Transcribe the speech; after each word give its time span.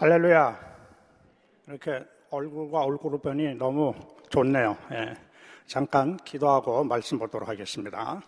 할렐루야. 0.00 0.58
이렇게 1.68 2.02
얼굴과 2.30 2.84
얼굴을 2.84 3.18
보니 3.18 3.56
너무 3.56 3.94
좋네요. 4.30 4.74
예. 4.92 5.14
잠깐 5.66 6.16
기도하고 6.16 6.84
말씀 6.84 7.18
보도록 7.18 7.46
하겠습니다. 7.46 8.22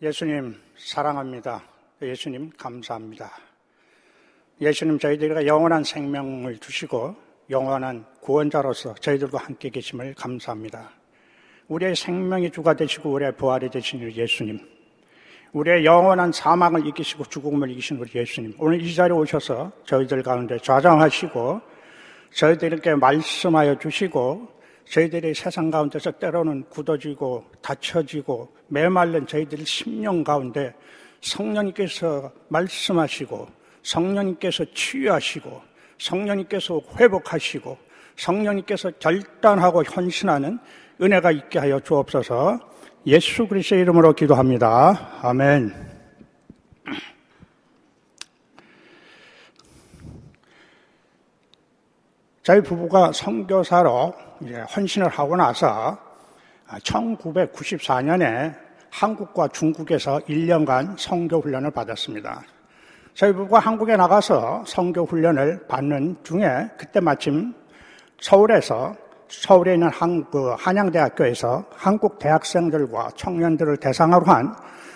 예수님 0.00 0.54
사랑합니다. 0.78 1.60
예수님 2.00 2.52
감사합니다. 2.56 3.32
예수님 4.60 5.00
저희들에게 5.00 5.44
영원한 5.48 5.82
생명을 5.82 6.58
주시고 6.58 7.16
영원한 7.50 8.06
구원자로서 8.20 8.94
저희들과 8.94 9.38
함께 9.38 9.70
계심을 9.70 10.14
감사합니다. 10.14 10.92
우리의 11.66 11.96
생명이 11.96 12.52
주가 12.52 12.74
되시고 12.74 13.10
우리의 13.10 13.36
부활이 13.36 13.70
되신 13.70 14.08
예수님 14.08 14.75
우리의 15.56 15.86
영원한 15.86 16.32
사망을 16.32 16.86
이기시고 16.86 17.24
죽음을 17.24 17.70
이기신 17.70 17.96
우리 17.96 18.10
예수님. 18.14 18.52
오늘 18.58 18.82
이 18.82 18.94
자리에 18.94 19.16
오셔서 19.16 19.72
저희들 19.86 20.22
가운데 20.22 20.58
좌장하시고 20.58 21.60
저희들에게 22.34 22.96
말씀하여 22.96 23.78
주시고 23.78 24.48
저희들이 24.84 25.32
세상 25.32 25.70
가운데서 25.70 26.10
때로는 26.12 26.64
굳어지고 26.68 27.46
다쳐지고 27.62 28.52
메말른 28.68 29.26
저희들 29.26 29.64
심령 29.64 30.22
가운데 30.22 30.74
성령님께서 31.22 32.30
말씀하시고 32.48 33.48
성령님께서 33.82 34.62
치유하시고 34.74 35.62
성령님께서 35.96 36.82
회복하시고 37.00 37.78
성령님께서 38.16 38.90
결단하고 38.98 39.84
헌신하는 39.84 40.58
은혜가 41.00 41.30
있게 41.30 41.58
하여 41.60 41.80
주옵소서. 41.80 42.75
예수 43.06 43.46
그리스도의 43.46 43.82
이름으로 43.82 44.14
기도합니다. 44.14 45.20
아멘. 45.22 45.72
저희 52.42 52.60
부부가 52.60 53.12
선교사로 53.12 54.12
이제 54.40 54.56
헌신을 54.56 55.08
하고 55.08 55.36
나서 55.36 55.96
1994년에 56.66 58.56
한국과 58.90 59.48
중국에서 59.48 60.18
1년간 60.28 60.98
선교 60.98 61.40
훈련을 61.40 61.70
받았습니다. 61.70 62.42
저희 63.14 63.32
부부가 63.32 63.60
한국에 63.60 63.96
나가서 63.96 64.64
선교 64.66 65.04
훈련을 65.04 65.68
받는 65.68 66.24
중에 66.24 66.70
그때 66.76 66.98
마침 66.98 67.54
서울에서 68.20 69.05
서울에 69.28 69.74
있는 69.74 69.88
한, 69.88 70.24
그 70.30 70.54
한양대학교에서 70.58 71.64
한국 71.74 72.18
대학생들과 72.18 73.10
청년들을 73.16 73.78
대상으로 73.78 74.24
한 74.26 74.54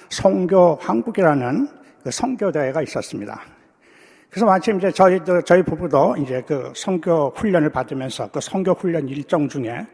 성교 0.08 0.78
한국이라는 0.80 1.68
그 2.02 2.10
성교대회가 2.10 2.82
있었습니다. 2.82 3.40
그래서 4.30 4.46
마침 4.46 4.78
이제 4.78 4.90
저희도, 4.90 5.42
저희 5.42 5.62
부부도 5.62 6.16
이제 6.18 6.42
그 6.46 6.72
성교 6.74 7.32
훈련을 7.36 7.70
받으면서 7.70 8.30
그 8.30 8.40
성교 8.40 8.72
훈련 8.72 9.08
일정 9.08 9.48
중에 9.48 9.86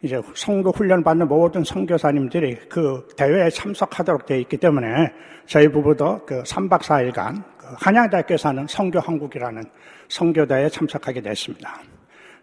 이제 0.00 0.20
성교 0.34 0.70
훈련 0.70 1.02
받는 1.02 1.28
모든 1.28 1.64
성교사님들이 1.64 2.56
그 2.68 3.06
대회에 3.16 3.50
참석하도록 3.50 4.26
되어 4.26 4.38
있기 4.38 4.56
때문에 4.56 5.12
저희 5.46 5.68
부부도 5.68 6.24
그 6.26 6.42
3박 6.42 6.80
4일간 6.80 7.42
그 7.58 7.66
한양대학교에서 7.78 8.50
하는 8.50 8.66
성교 8.66 9.00
한국이라는 9.00 9.62
성교대회에 10.08 10.68
참석하게 10.68 11.20
됐습니다. 11.20 11.80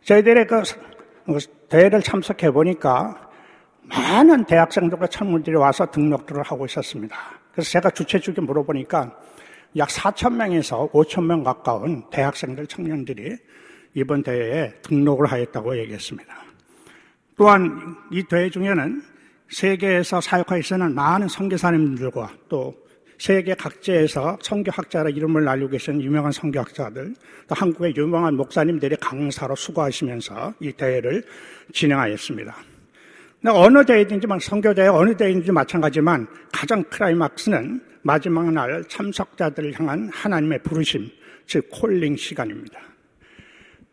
저희들의 0.03 0.48
그뭐 0.48 0.64
대회를 1.69 2.02
참석해 2.02 2.52
보니까 2.52 3.30
많은 3.83 4.45
대학생들과 4.45 5.08
청문들이 5.08 5.55
와서 5.55 5.89
등록들을 5.89 6.44
하고 6.44 6.66
있었습니다. 6.66 7.16
그래서 7.52 7.69
제가 7.72 7.89
주최 7.91 8.19
측에 8.19 8.41
물어보니까 8.41 9.11
약 9.77 9.89
4천 9.89 10.36
명에서 10.36 10.89
5천 10.92 11.25
명 11.25 11.44
가까운 11.44 12.03
대학생들 12.09 12.67
청년들이 12.67 13.38
이번 13.94 14.23
대회에 14.23 14.73
등록을 14.83 15.27
하였다고 15.27 15.77
얘기했습니다. 15.80 16.33
또한 17.38 17.95
이 18.11 18.23
대회 18.23 18.49
중에는 18.49 19.02
세계에서 19.49 20.21
사역하고 20.21 20.61
있는 20.61 20.95
많은 20.95 21.27
선교사님들과 21.27 22.32
또 22.48 22.76
세계 23.21 23.54
각지에서 23.54 24.39
성교학자라 24.42 25.11
이름을 25.11 25.43
날리고 25.43 25.70
계신 25.70 26.02
유명한 26.02 26.32
성교학자들, 26.32 27.14
또 27.48 27.54
한국의 27.55 27.95
유명한 27.95 28.36
목사님들이 28.36 28.95
강사로 28.95 29.55
수고하시면서 29.55 30.55
이 30.59 30.71
대회를 30.71 31.23
진행하였습니다. 31.71 32.55
어느 33.45 33.86
대회든지 33.86 34.26
성교대회 34.42 34.87
어느 34.87 35.15
대회든지 35.15 35.52
마찬가지만 35.52 36.26
가장 36.52 36.83
크라이막스는 36.86 37.80
마지막 38.02 38.52
날 38.52 38.83
참석자들을 38.87 39.80
향한 39.80 40.09
하나님의 40.11 40.64
부르심, 40.64 41.08
즉 41.45 41.67
콜링 41.70 42.15
시간입니다. 42.15 42.80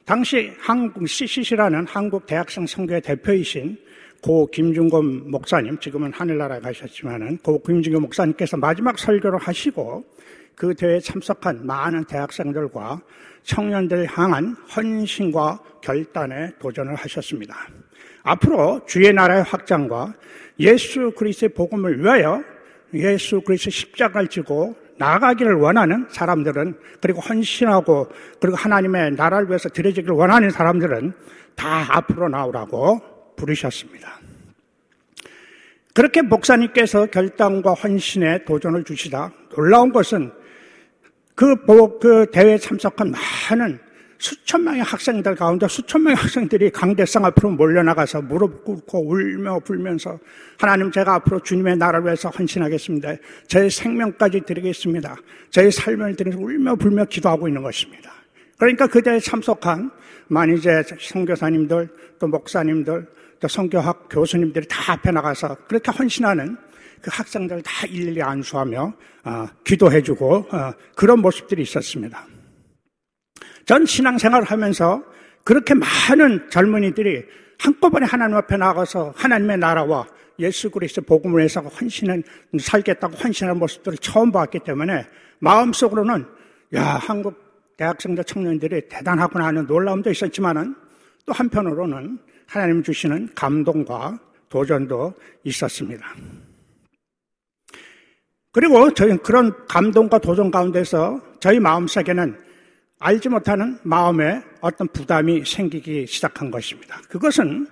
당시 0.07 0.55
한국 0.59 1.07
CCC라는 1.07 1.87
한국 1.87 2.25
대학생 2.25 2.67
성교회 2.67 3.01
대표이신 3.01 3.77
고 4.23 4.47
김중곤 4.47 5.31
목사님, 5.31 5.79
지금은 5.79 6.13
하늘나라에 6.13 6.61
가셨지만은 6.61 7.39
고 7.39 7.63
김중곤 7.63 8.03
목사님께서 8.03 8.57
마지막 8.57 8.99
설교를 8.99 9.39
하시고 9.39 10.05
그 10.55 10.75
대회에 10.75 10.99
참석한 10.99 11.65
많은 11.65 12.05
대학생들과 12.05 13.01
청년들 13.45 14.07
향한 14.07 14.57
헌신과 14.75 15.61
결단에 15.81 16.51
도전을 16.59 16.97
하셨습니다. 16.97 17.55
앞으로 18.25 18.81
주의 18.87 19.13
나라의 19.13 19.45
확장과 19.45 20.15
예수 20.59 21.13
그리스도의 21.17 21.51
복음을 21.51 22.03
위하여 22.03 22.43
예수 22.95 23.41
그리스도 23.41 23.71
십자가를 23.71 24.29
지고 24.29 24.75
나아가기를 24.99 25.55
원하는 25.55 26.07
사람들은 26.11 26.77
그리고 27.01 27.21
헌신하고 27.21 28.09
그리고 28.41 28.57
하나님의 28.57 29.13
나라를 29.13 29.49
위해서 29.49 29.69
드려지기를 29.69 30.15
원하는 30.15 30.51
사람들은 30.51 31.13
다 31.55 31.87
앞으로 31.91 32.29
나오라고 32.29 33.18
부르셨습니다. 33.39 34.21
그렇게 35.95 36.23
목사님께서 36.23 37.07
결단과 37.07 37.73
헌신에 37.73 38.45
도전을 38.45 38.85
주시다 38.85 39.33
놀라운 39.51 39.93
것은 39.93 40.31
그, 41.35 41.57
그 41.99 42.27
대회에 42.31 42.59
참석한 42.59 43.13
많은 43.51 43.79
수천 44.19 44.65
명의 44.65 44.83
학생들 44.83 45.37
가운데 45.37 45.69
수천 45.69 46.03
명의 46.03 46.17
학생들이 46.17 46.71
강대상 46.71 47.25
앞으로 47.25 47.51
몰려나가서 47.51 48.23
무릎 48.23 48.65
꿇고 48.65 49.09
울며 49.09 49.61
불면서 49.61 50.19
하나님 50.59 50.91
제가 50.91 51.15
앞으로 51.15 51.41
주님의 51.41 51.77
나라를 51.77 52.07
위해서 52.07 52.29
헌신하겠습니다. 52.29 53.15
제 53.47 53.69
생명까지 53.69 54.41
드리겠습니다. 54.41 55.17
제 55.51 55.71
삶을 55.71 56.17
드리면서 56.17 56.45
울며 56.45 56.75
불며 56.75 57.05
기도하고 57.05 57.47
있는 57.47 57.63
것입니다. 57.63 58.13
그러니까 58.59 58.89
그대에 58.89 59.21
참석한 59.21 59.91
만이제 60.27 60.83
성교사님들 60.99 61.89
또 62.19 62.27
목사님들 62.27 63.07
또 63.07 63.18
성교학 63.47 64.09
교수님들이 64.09 64.67
다 64.67 64.95
앞에 64.95 65.13
나가서 65.13 65.57
그렇게 65.69 65.93
헌신하는 65.93 66.57
그 67.01 67.11
학생들 67.13 67.63
다 67.63 67.87
일일이 67.87 68.23
안수하며 68.23 68.93
어, 69.25 69.47
기도해주고 69.65 70.35
어, 70.35 70.73
그런 70.97 71.21
모습들이 71.21 71.63
있었습니다. 71.63 72.27
전 73.67 73.87
신앙생활을 73.87 74.47
하면서 74.47 75.03
그렇게 75.45 75.75
많은 75.75 76.51
젊은이들이 76.51 77.25
한꺼번에 77.59 78.07
하나님 78.07 78.37
앞에 78.37 78.57
나가서 78.57 79.13
하나님의 79.17 79.59
나라와 79.59 80.07
예수 80.39 80.71
그리스도 80.71 81.03
복음을 81.03 81.43
해서 81.43 81.61
헌신을 81.61 82.23
살겠다고 82.61 83.17
헌신하는 83.17 83.59
모습들을 83.59 83.99
처음 83.99 84.31
봤기 84.31 84.61
때문에 84.61 85.07
마음속으로는 85.41 86.27
야 86.75 86.85
한국 86.97 87.49
대학생들 87.77 88.25
청년들이 88.25 88.89
대단하구나 88.89 89.47
하는 89.47 89.67
놀라움도 89.67 90.11
있었지만은 90.11 90.75
또 91.27 91.33
한편으로는 91.33 92.19
하나님 92.49 92.83
주시는 92.83 93.29
감동과 93.35 94.19
도전도 94.49 95.13
있었습니다. 95.45 96.15
그리고 98.53 98.93
저희 98.95 99.17
그런 99.19 99.53
감동과 99.67 100.19
도전 100.19 100.51
가운데서 100.51 101.21
저희 101.41 101.61
마음속에는 101.61 102.37
알지 103.01 103.29
못하는 103.29 103.79
마음에 103.83 104.43
어떤 104.61 104.89
부담이 104.89 105.45
생기기 105.45 106.07
시작한 106.07 106.51
것입니다. 106.51 107.01
그것은 107.11 107.67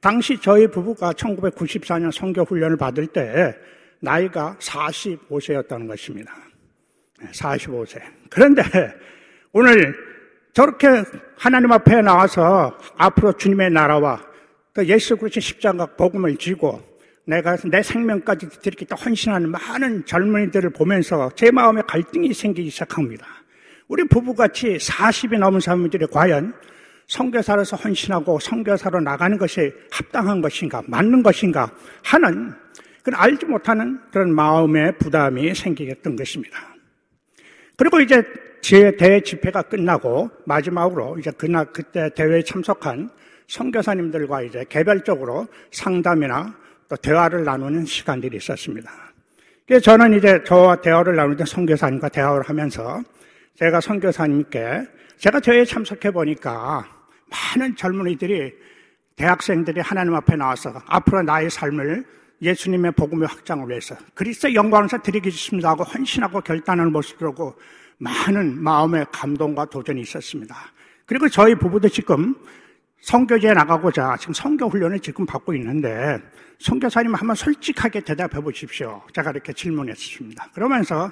당시 0.00 0.38
저희 0.40 0.66
부부가 0.68 1.12
1994년 1.14 2.12
성교 2.12 2.42
훈련을 2.42 2.76
받을 2.76 3.06
때 3.06 3.56
나이가 4.00 4.56
45세였다는 4.60 5.88
것입니다. 5.88 6.36
45세. 7.32 8.02
그런데 8.28 8.62
오늘 9.52 9.94
저렇게 10.52 10.86
하나님 11.36 11.72
앞에 11.72 12.02
나와서 12.02 12.76
앞으로 12.96 13.32
주님의 13.32 13.70
나라와 13.70 14.20
또 14.74 14.84
예수 14.86 15.16
그리스도 15.16 15.40
십자가 15.40 15.86
복음을 15.86 16.36
지고 16.36 16.80
내가 17.24 17.56
내 17.56 17.82
생명까지 17.82 18.48
드리겠다 18.60 18.96
헌신하는 18.96 19.50
많은 19.50 20.04
젊은이들을 20.04 20.70
보면서 20.70 21.30
제 21.36 21.50
마음에 21.50 21.80
갈등이 21.86 22.34
생기기 22.34 22.68
시작합니다. 22.68 23.26
우리 23.88 24.04
부부같이 24.04 24.76
40이 24.76 25.38
넘은 25.38 25.60
사람들이 25.60 26.06
과연 26.06 26.54
성교사로서 27.06 27.76
헌신하고 27.76 28.38
성교사로 28.38 29.00
나가는 29.00 29.36
것이 29.38 29.72
합당한 29.90 30.40
것인가, 30.40 30.82
맞는 30.86 31.22
것인가 31.22 31.70
하는 32.02 32.52
그런 33.02 33.20
알지 33.20 33.46
못하는 33.46 34.00
그런 34.10 34.34
마음의 34.34 34.98
부담이 34.98 35.54
생기겠던 35.54 36.16
것입니다. 36.16 36.58
그리고 37.76 38.00
이제 38.00 38.22
제 38.62 38.96
대회 38.96 39.20
집회가 39.20 39.60
끝나고 39.60 40.30
마지막으로 40.46 41.18
이제 41.18 41.32
그날 41.32 41.66
그때 41.72 42.08
대회에 42.14 42.42
참석한 42.44 43.10
선교사님들과 43.48 44.42
이제 44.42 44.64
개별적으로 44.68 45.48
상담이나 45.72 46.54
또 46.88 46.94
대화를 46.96 47.42
나누는 47.42 47.84
시간들이 47.84 48.36
있었습니다. 48.36 48.88
그래서 49.66 49.82
저는 49.82 50.16
이제 50.16 50.40
저와 50.44 50.76
대화를 50.76 51.16
나누던 51.16 51.44
선교사님과 51.44 52.08
대화를 52.10 52.48
하면서 52.48 53.02
제가 53.56 53.80
선교사님께 53.80 54.86
제가 55.18 55.40
대회에 55.40 55.64
참석해 55.64 56.12
보니까 56.12 56.86
많은 57.56 57.74
젊은이들이 57.74 58.52
대학생들이 59.16 59.80
하나님 59.80 60.14
앞에 60.14 60.36
나와서 60.36 60.72
앞으로 60.86 61.22
나의 61.22 61.50
삶을 61.50 62.04
예수님의 62.40 62.92
복음의 62.92 63.26
확장을 63.26 63.68
위해서 63.68 63.96
그리스도의 64.14 64.54
영광을 64.54 64.88
드리겠습니다 65.02 65.70
하고 65.70 65.82
헌신하고 65.82 66.40
결단하는 66.42 66.92
모습을 66.92 67.28
보고 67.28 67.56
많은 68.02 68.60
마음의 68.60 69.06
감동과 69.12 69.66
도전이 69.66 70.00
있었습니다. 70.00 70.56
그리고 71.06 71.28
저희 71.28 71.54
부부도 71.54 71.88
지금 71.88 72.34
성교제에 73.00 73.52
나가고자 73.52 74.16
지금 74.18 74.34
성교 74.34 74.68
훈련을 74.68 75.00
지금 75.00 75.24
받고 75.24 75.54
있는데 75.54 76.18
성교사님 76.58 77.14
한번 77.14 77.36
솔직하게 77.36 78.00
대답해 78.00 78.40
보십시오. 78.40 79.02
제가 79.12 79.30
이렇게 79.30 79.52
질문했습니다. 79.52 80.50
그러면서 80.52 81.10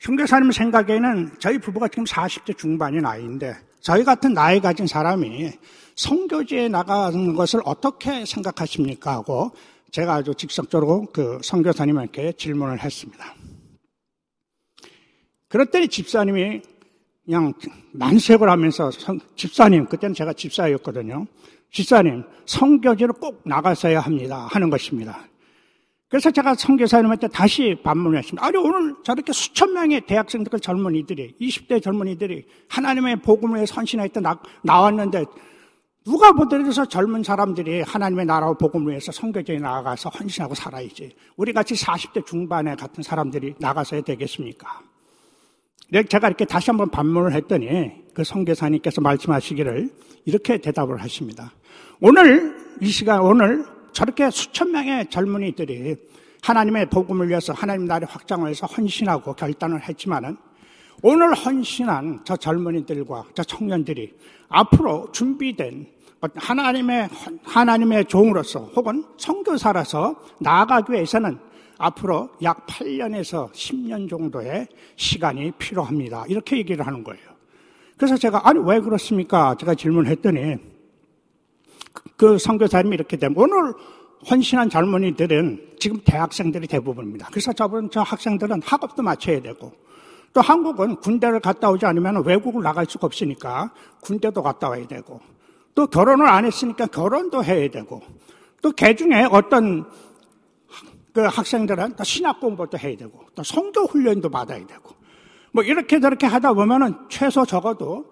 성교사님 0.00 0.52
생각에는 0.52 1.36
저희 1.38 1.58
부부가 1.58 1.88
지금 1.88 2.04
40대 2.04 2.56
중반의 2.56 3.00
나이인데 3.00 3.54
저희 3.80 4.04
같은 4.04 4.34
나이 4.34 4.60
가진 4.60 4.86
사람이 4.86 5.52
성교제에 5.94 6.68
나가는 6.68 7.34
것을 7.34 7.60
어떻게 7.64 8.26
생각하십니까? 8.26 9.12
하고 9.12 9.52
제가 9.90 10.14
아주 10.14 10.34
직접적으로 10.34 11.06
그 11.12 11.38
성교사님에게 11.42 12.32
질문을 12.32 12.80
했습니다. 12.80 13.34
그랬더니 15.48 15.88
집사님이 15.88 16.62
그냥 17.24 17.52
만색을 17.92 18.48
하면서 18.48 18.90
집사님 19.34 19.86
그때는 19.86 20.14
제가 20.14 20.32
집사였거든요. 20.32 21.26
집사님 21.72 22.24
성교제로 22.46 23.14
꼭 23.14 23.42
나가서야 23.44 24.00
합니다 24.00 24.46
하는 24.50 24.70
것입니다. 24.70 25.26
그래서 26.08 26.30
제가 26.30 26.54
성교사님한테 26.54 27.28
다시 27.28 27.76
반문을 27.82 28.18
했습니다. 28.18 28.46
아니 28.46 28.56
오늘 28.56 28.94
저렇게 29.02 29.32
수천 29.32 29.72
명의 29.72 30.00
대학생들 30.00 30.60
젊은이들이 30.60 31.34
20대 31.40 31.82
젊은이들이 31.82 32.46
하나님의 32.68 33.16
복음을 33.22 33.56
위해 33.56 33.66
선신했다 33.66 34.20
나, 34.20 34.40
나왔는데 34.62 35.24
누가 36.04 36.30
보더라도 36.30 36.86
젊은 36.86 37.24
사람들이 37.24 37.82
하나님의 37.82 38.26
나라와 38.26 38.54
복음을 38.54 38.92
위해서 38.92 39.10
성교제에 39.10 39.58
나가서 39.58 40.08
헌신하고 40.10 40.54
살아야지. 40.54 41.16
우리 41.36 41.52
같이 41.52 41.74
40대 41.74 42.24
중반에 42.24 42.76
같은 42.76 43.02
사람들이 43.02 43.56
나가서야 43.58 44.02
되겠습니까? 44.02 44.82
제가 45.92 46.28
이렇게 46.28 46.44
다시 46.44 46.70
한번 46.70 46.90
반문을 46.90 47.32
했더니 47.32 47.92
그 48.12 48.24
성교사님께서 48.24 49.00
말씀하시기를 49.00 49.90
이렇게 50.24 50.58
대답을 50.58 51.00
하십니다. 51.02 51.52
오늘 52.00 52.56
이 52.80 52.86
시간 52.88 53.20
오늘 53.20 53.64
저렇게 53.92 54.30
수천 54.30 54.72
명의 54.72 55.08
젊은이들이 55.08 55.96
하나님의 56.42 56.86
복음을 56.86 57.28
위해서 57.28 57.52
하나님 57.52 57.86
나라의 57.86 58.06
확장을 58.10 58.44
위해서 58.44 58.66
헌신하고 58.66 59.34
결단을 59.34 59.82
했지만은 59.88 60.36
오늘 61.02 61.34
헌신한 61.34 62.22
저 62.24 62.36
젊은이들과 62.36 63.26
저 63.34 63.44
청년들이 63.44 64.14
앞으로 64.48 65.10
준비된 65.12 65.86
하나님의 66.34 67.08
하나님의 67.44 68.06
종으로서 68.06 68.70
혹은 68.74 69.04
선교사라서 69.18 70.16
나아가기 70.40 70.92
위해서는 70.92 71.38
앞으로 71.78 72.30
약 72.42 72.66
8년에서 72.66 73.50
10년 73.52 74.08
정도의 74.08 74.68
시간이 74.96 75.52
필요합니다. 75.52 76.24
이렇게 76.28 76.58
얘기를 76.58 76.86
하는 76.86 77.04
거예요. 77.04 77.22
그래서 77.96 78.16
제가 78.16 78.48
아니 78.48 78.58
왜 78.64 78.80
그렇습니까? 78.80 79.54
제가 79.58 79.74
질문했더니 79.74 80.56
그 82.16 82.38
선교사님이 82.38 82.94
이렇게 82.94 83.16
되면 83.16 83.36
오늘 83.36 83.72
헌신한 84.30 84.70
젊은이들은 84.70 85.76
지금 85.78 86.00
대학생들이 86.04 86.66
대부분입니다. 86.66 87.28
그래서 87.30 87.52
저분 87.52 87.90
저 87.90 88.00
학생들은 88.00 88.62
학업도 88.62 89.02
마쳐야 89.02 89.40
되고 89.40 89.72
또 90.32 90.40
한국은 90.40 90.96
군대를 90.96 91.40
갔다 91.40 91.70
오지 91.70 91.86
않으면 91.86 92.24
외국을 92.24 92.62
나갈 92.62 92.86
수가 92.86 93.06
없으니까 93.06 93.72
군대도 94.00 94.42
갔다 94.42 94.68
와야 94.68 94.86
되고 94.86 95.20
또 95.74 95.86
결혼을 95.86 96.26
안 96.26 96.44
했으니까 96.44 96.86
결혼도 96.86 97.44
해야 97.44 97.68
되고 97.70 98.02
또 98.62 98.72
개중에 98.72 99.28
어떤 99.30 99.86
그 101.16 101.22
학생들은 101.22 101.94
또 101.96 102.04
신학 102.04 102.40
공부도 102.40 102.76
해야 102.76 102.94
되고 102.94 103.18
또 103.34 103.42
성교 103.42 103.86
훈련도 103.86 104.28
받아야 104.28 104.58
되고 104.66 104.94
뭐 105.50 105.64
이렇게 105.64 105.98
저렇게 105.98 106.26
하다 106.26 106.52
보면은 106.52 106.94
최소 107.08 107.46
적어도 107.46 108.04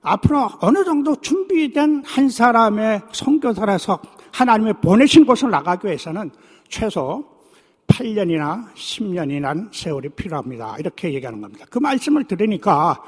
앞으로 0.00 0.48
어느 0.60 0.84
정도 0.84 1.16
준비된 1.16 2.04
한 2.06 2.28
사람의 2.28 3.02
성교사라서 3.10 4.00
하나님의 4.30 4.74
보내신 4.74 5.26
곳을 5.26 5.50
나가기 5.50 5.88
위해서는 5.88 6.30
최소 6.68 7.24
8년이나 7.88 8.72
10년이나 8.74 9.74
세월이 9.74 10.10
필요합니다. 10.10 10.76
이렇게 10.78 11.12
얘기하는 11.14 11.40
겁니다. 11.40 11.66
그 11.68 11.80
말씀을 11.80 12.28
들으니까 12.28 13.02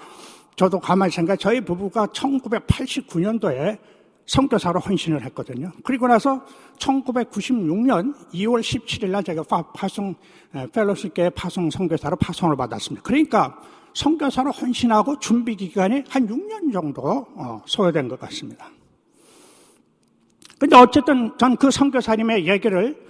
저도 0.56 0.80
가만히 0.80 1.12
생각해 1.12 1.36
저희 1.36 1.60
부부가 1.60 2.08
1989년도에 2.08 3.78
성교사로 4.26 4.81
헌신을 4.81 5.23
했거든요. 5.26 5.71
그리고 5.82 6.09
나서 6.09 6.44
1996년 6.79 8.15
2월 8.32 8.61
17일 8.61 9.11
날 9.11 9.23
제가 9.23 9.43
파송, 9.75 10.15
펠로시계 10.73 11.31
파송 11.31 11.71
성교사로 11.71 12.17
파송을 12.17 12.56
받았습니다. 12.56 13.03
그러니까 13.03 13.61
성교사로 13.94 14.50
헌신하고 14.50 15.19
준비 15.19 15.56
기간이 15.56 16.05
한 16.09 16.26
6년 16.26 16.73
정도 16.73 17.26
어, 17.35 17.62
소요된 17.67 18.09
것 18.09 18.19
같습니다. 18.21 18.71
근데 20.59 20.76
어쨌든 20.76 21.37
전그 21.38 21.71
성교사님의 21.71 22.49
얘기를 22.49 23.05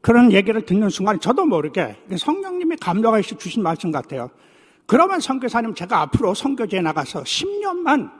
그런 0.00 0.32
얘기를 0.32 0.64
듣는 0.64 0.88
순간 0.88 1.18
저도 1.20 1.44
모르게 1.46 1.96
성령님이 2.16 2.76
감동하시 2.76 3.36
주신 3.36 3.62
말씀 3.62 3.90
같아요. 3.90 4.30
그러면 4.86 5.20
성교사님 5.20 5.74
제가 5.74 6.02
앞으로 6.02 6.34
성교제에 6.34 6.80
나가서 6.80 7.22
10년만 7.22 8.10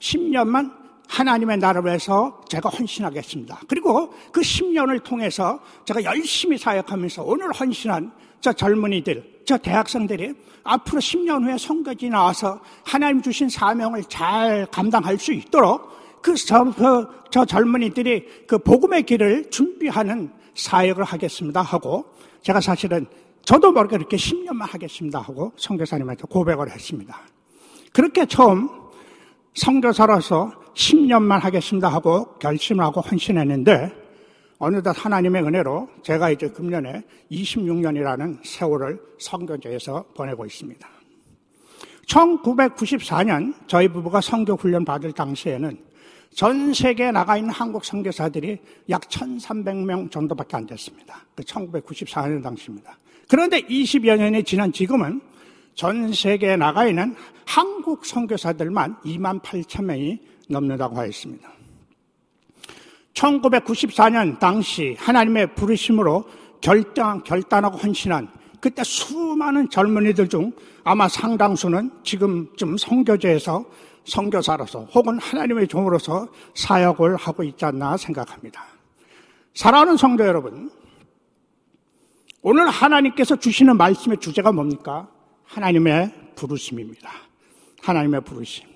10년만 0.00 0.79
하나님의 1.10 1.58
나라를 1.58 1.88
위해서 1.88 2.40
제가 2.48 2.68
헌신하겠습니다. 2.68 3.62
그리고 3.66 4.14
그 4.30 4.40
10년을 4.40 5.02
통해서 5.02 5.58
제가 5.84 6.04
열심히 6.04 6.56
사역하면서 6.56 7.24
오늘 7.24 7.52
헌신한 7.52 8.12
저 8.40 8.52
젊은이들, 8.52 9.40
저 9.44 9.58
대학생들이 9.58 10.34
앞으로 10.62 11.00
10년 11.00 11.44
후에 11.44 11.58
성교지 11.58 12.08
나와서 12.10 12.60
하나님 12.84 13.20
주신 13.20 13.48
사명을 13.48 14.04
잘 14.04 14.66
감당할 14.66 15.18
수 15.18 15.32
있도록 15.32 16.22
그, 16.22 16.34
저, 16.36 16.64
그, 16.64 17.06
저 17.30 17.44
젊은이들이 17.44 18.46
그 18.46 18.58
복음의 18.58 19.02
길을 19.02 19.50
준비하는 19.50 20.30
사역을 20.54 21.02
하겠습니다 21.02 21.62
하고 21.62 22.04
제가 22.42 22.60
사실은 22.60 23.06
저도 23.44 23.72
모르게 23.72 23.96
이렇게 23.96 24.16
10년만 24.16 24.70
하겠습니다 24.70 25.18
하고 25.18 25.52
성교사님한테 25.56 26.24
고백을 26.30 26.70
했습니다. 26.70 27.20
그렇게 27.92 28.26
처음 28.26 28.68
성교사로서 29.54 30.52
10년만 30.80 31.40
하겠습니다 31.40 31.88
하고 31.88 32.24
결심을 32.38 32.82
하고 32.82 33.02
헌신했는데 33.02 33.92
어느덧 34.58 34.92
하나님의 34.92 35.42
은혜로 35.42 35.88
제가 36.02 36.30
이제 36.30 36.48
금년에 36.48 37.02
26년이라는 37.30 38.38
세월을 38.42 38.98
성교제에서 39.18 40.04
보내고 40.14 40.46
있습니다. 40.46 40.88
1994년 42.06 43.54
저희 43.66 43.88
부부가 43.88 44.20
성교 44.20 44.54
훈련 44.54 44.84
받을 44.84 45.12
당시에는 45.12 45.78
전 46.34 46.72
세계에 46.72 47.10
나가 47.10 47.36
있는 47.36 47.50
한국 47.50 47.84
선교사들이 47.84 48.58
약 48.88 49.02
1,300명 49.02 50.10
정도밖에 50.10 50.56
안 50.56 50.66
됐습니다. 50.66 51.24
그 51.34 51.42
1994년 51.42 52.42
당시입니다. 52.42 52.98
그런데 53.28 53.60
20여 53.60 54.16
년이 54.16 54.44
지난 54.44 54.72
지금은 54.72 55.20
전 55.74 56.12
세계에 56.12 56.56
나가 56.56 56.86
있는 56.86 57.14
한국 57.46 58.04
선교사들만 58.04 58.96
2만 59.04 59.40
8천 59.42 59.84
명이 59.84 60.29
넘는다고 60.50 60.96
하였습니다. 60.96 61.50
1994년 63.14 64.38
당시 64.38 64.96
하나님의 64.98 65.54
부르심으로 65.54 66.24
결단, 66.60 67.22
결단하고 67.22 67.78
헌신한 67.78 68.28
그때 68.60 68.84
수많은 68.84 69.70
젊은이들 69.70 70.28
중 70.28 70.52
아마 70.84 71.08
상당수는 71.08 71.90
지금쯤 72.02 72.76
성교제에서 72.76 73.64
성교사로서 74.04 74.84
혹은 74.94 75.18
하나님의 75.18 75.68
종으로서 75.68 76.28
사역을 76.54 77.16
하고 77.16 77.42
있지 77.42 77.64
않나 77.64 77.96
생각합니다. 77.96 78.64
사랑하는 79.54 79.96
성도 79.96 80.26
여러분, 80.26 80.70
오늘 82.42 82.68
하나님께서 82.68 83.36
주시는 83.36 83.76
말씀의 83.76 84.18
주제가 84.18 84.52
뭡니까? 84.52 85.08
하나님의 85.44 86.32
부르심입니다. 86.36 87.10
하나님의 87.82 88.22
부르심. 88.22 88.69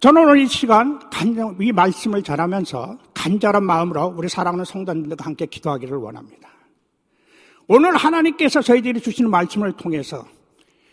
저는 0.00 0.24
오늘 0.24 0.38
이 0.40 0.46
시간 0.46 0.98
간절, 1.08 1.56
이 1.58 1.72
말씀을 1.72 2.22
전하면서 2.22 2.98
간절한 3.14 3.64
마음으로 3.64 4.14
우리 4.16 4.28
사랑하는 4.28 4.64
성도님들과 4.66 5.24
함께 5.24 5.46
기도하기를 5.46 5.96
원합니다. 5.96 6.50
오늘 7.66 7.96
하나님께서 7.96 8.60
저희들이 8.60 9.00
주시는 9.00 9.30
말씀을 9.30 9.72
통해서 9.72 10.26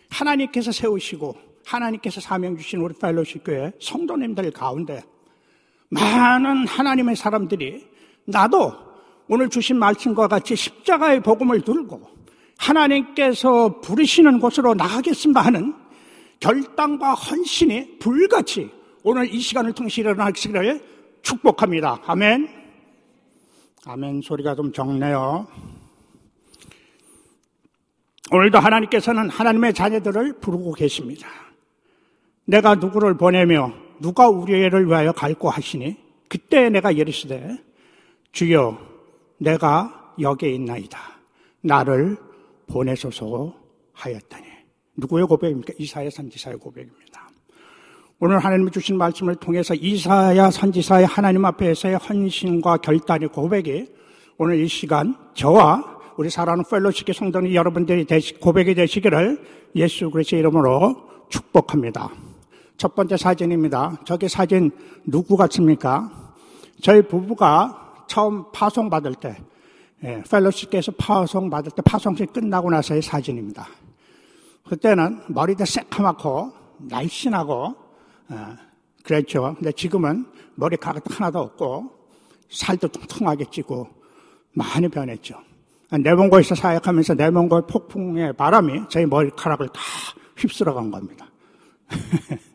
하나님께서 0.09 0.71
세우시고 0.71 1.35
하나님께서 1.65 2.21
사명 2.21 2.55
주신 2.57 2.79
우리 2.79 2.93
팔로시 2.93 3.39
교회 3.39 3.73
성도님들 3.81 4.51
가운데 4.51 5.03
많은 5.89 6.65
하나님의 6.65 7.17
사람들이 7.17 7.85
나도 8.23 8.73
오늘 9.27 9.49
주신 9.49 9.77
말씀과 9.77 10.29
같이 10.29 10.55
십자가의 10.55 11.21
복음을 11.21 11.61
들고 11.61 12.01
하나님께서 12.57 13.81
부르시는 13.81 14.39
곳으로 14.39 14.73
나가겠습니다 14.73 15.41
하는 15.41 15.75
결단과 16.39 17.13
헌신이 17.13 17.99
불같이 17.99 18.71
오늘 19.03 19.33
이 19.33 19.39
시간을 19.39 19.73
통해 19.73 19.89
일어나기를 19.97 20.81
축복합니다. 21.21 22.01
아멘. 22.05 22.47
아멘 23.85 24.21
소리가 24.21 24.55
좀 24.55 24.71
적네요. 24.71 25.45
오늘도 28.31 28.59
하나님께서는 28.59 29.29
하나님의 29.29 29.73
자녀들을 29.73 30.39
부르고 30.39 30.73
계십니다. 30.73 31.27
내가 32.45 32.75
누구를 32.75 33.17
보내며 33.17 33.73
누가 33.99 34.29
우리를 34.29 34.87
위하여 34.87 35.11
갈고 35.11 35.49
하시니 35.49 35.97
그때 36.29 36.69
내가 36.69 36.91
이르시되 36.91 37.57
주여 38.31 38.79
내가 39.37 40.13
여기에 40.19 40.51
있나이다. 40.51 40.99
나를 41.61 42.17
보내소서 42.67 43.53
하였다니. 43.91 44.47
누구의 44.95 45.27
고백입니까? 45.27 45.73
이사야 45.77 46.09
선지사의 46.09 46.57
고백입니다. 46.57 47.02
오늘 48.25 48.39
하나님이 48.39 48.71
주신 48.71 48.97
말씀을 48.97 49.35
통해서 49.35 49.73
이사야 49.73 50.49
선지사의 50.49 51.05
하나님 51.05 51.43
앞에서의 51.43 51.97
헌신과 51.97 52.77
결단의 52.77 53.27
고백이 53.27 53.87
오늘 54.37 54.63
이 54.63 54.67
시간 54.69 55.17
저와 55.33 55.99
우리 56.15 56.29
사랑하는 56.29 56.63
펠로시계 56.71 57.11
성도님 57.11 57.53
여러분들이 57.53 58.05
고백이 58.39 58.75
되시기를 58.75 59.43
예수 59.75 60.09
그리스도의 60.09 60.39
이름으로 60.39 60.95
축복합니다. 61.27 62.11
첫 62.77 62.95
번째 62.95 63.17
사진입니다. 63.17 63.99
저기 64.05 64.29
사진 64.29 64.71
누구 65.05 65.35
같습니까? 65.35 66.09
저희 66.81 67.01
부부가 67.01 68.05
처음 68.07 68.45
파송 68.53 68.89
받을 68.89 69.15
때, 69.15 69.35
예, 70.05 70.23
펠로시께서 70.31 70.93
파송 70.97 71.49
받을 71.49 71.73
때 71.75 71.81
파송식 71.81 72.31
끝나고 72.31 72.71
나서의 72.71 73.01
사진입니다. 73.01 73.67
그때는 74.69 75.23
머리도 75.27 75.65
새카맣고 75.65 76.53
날씬하고 76.77 77.63
어, 77.63 77.82
그랬죠. 79.03 79.55
근데 79.55 79.71
지금은 79.71 80.25
머리카락 80.55 81.03
하나도 81.09 81.39
없고 81.39 81.91
살도 82.49 82.87
뚱뚱하게 82.89 83.45
찌고 83.51 83.87
많이 84.53 84.87
변했죠. 84.87 85.39
내몽고에서 85.91 86.55
사역하면서 86.55 87.15
내몽고의 87.15 87.63
폭풍의 87.67 88.33
바람이 88.33 88.83
저희 88.89 89.05
머리카락을 89.05 89.67
다 89.69 89.81
휩쓸어 90.37 90.73
간 90.73 90.89
겁니다. 90.89 91.29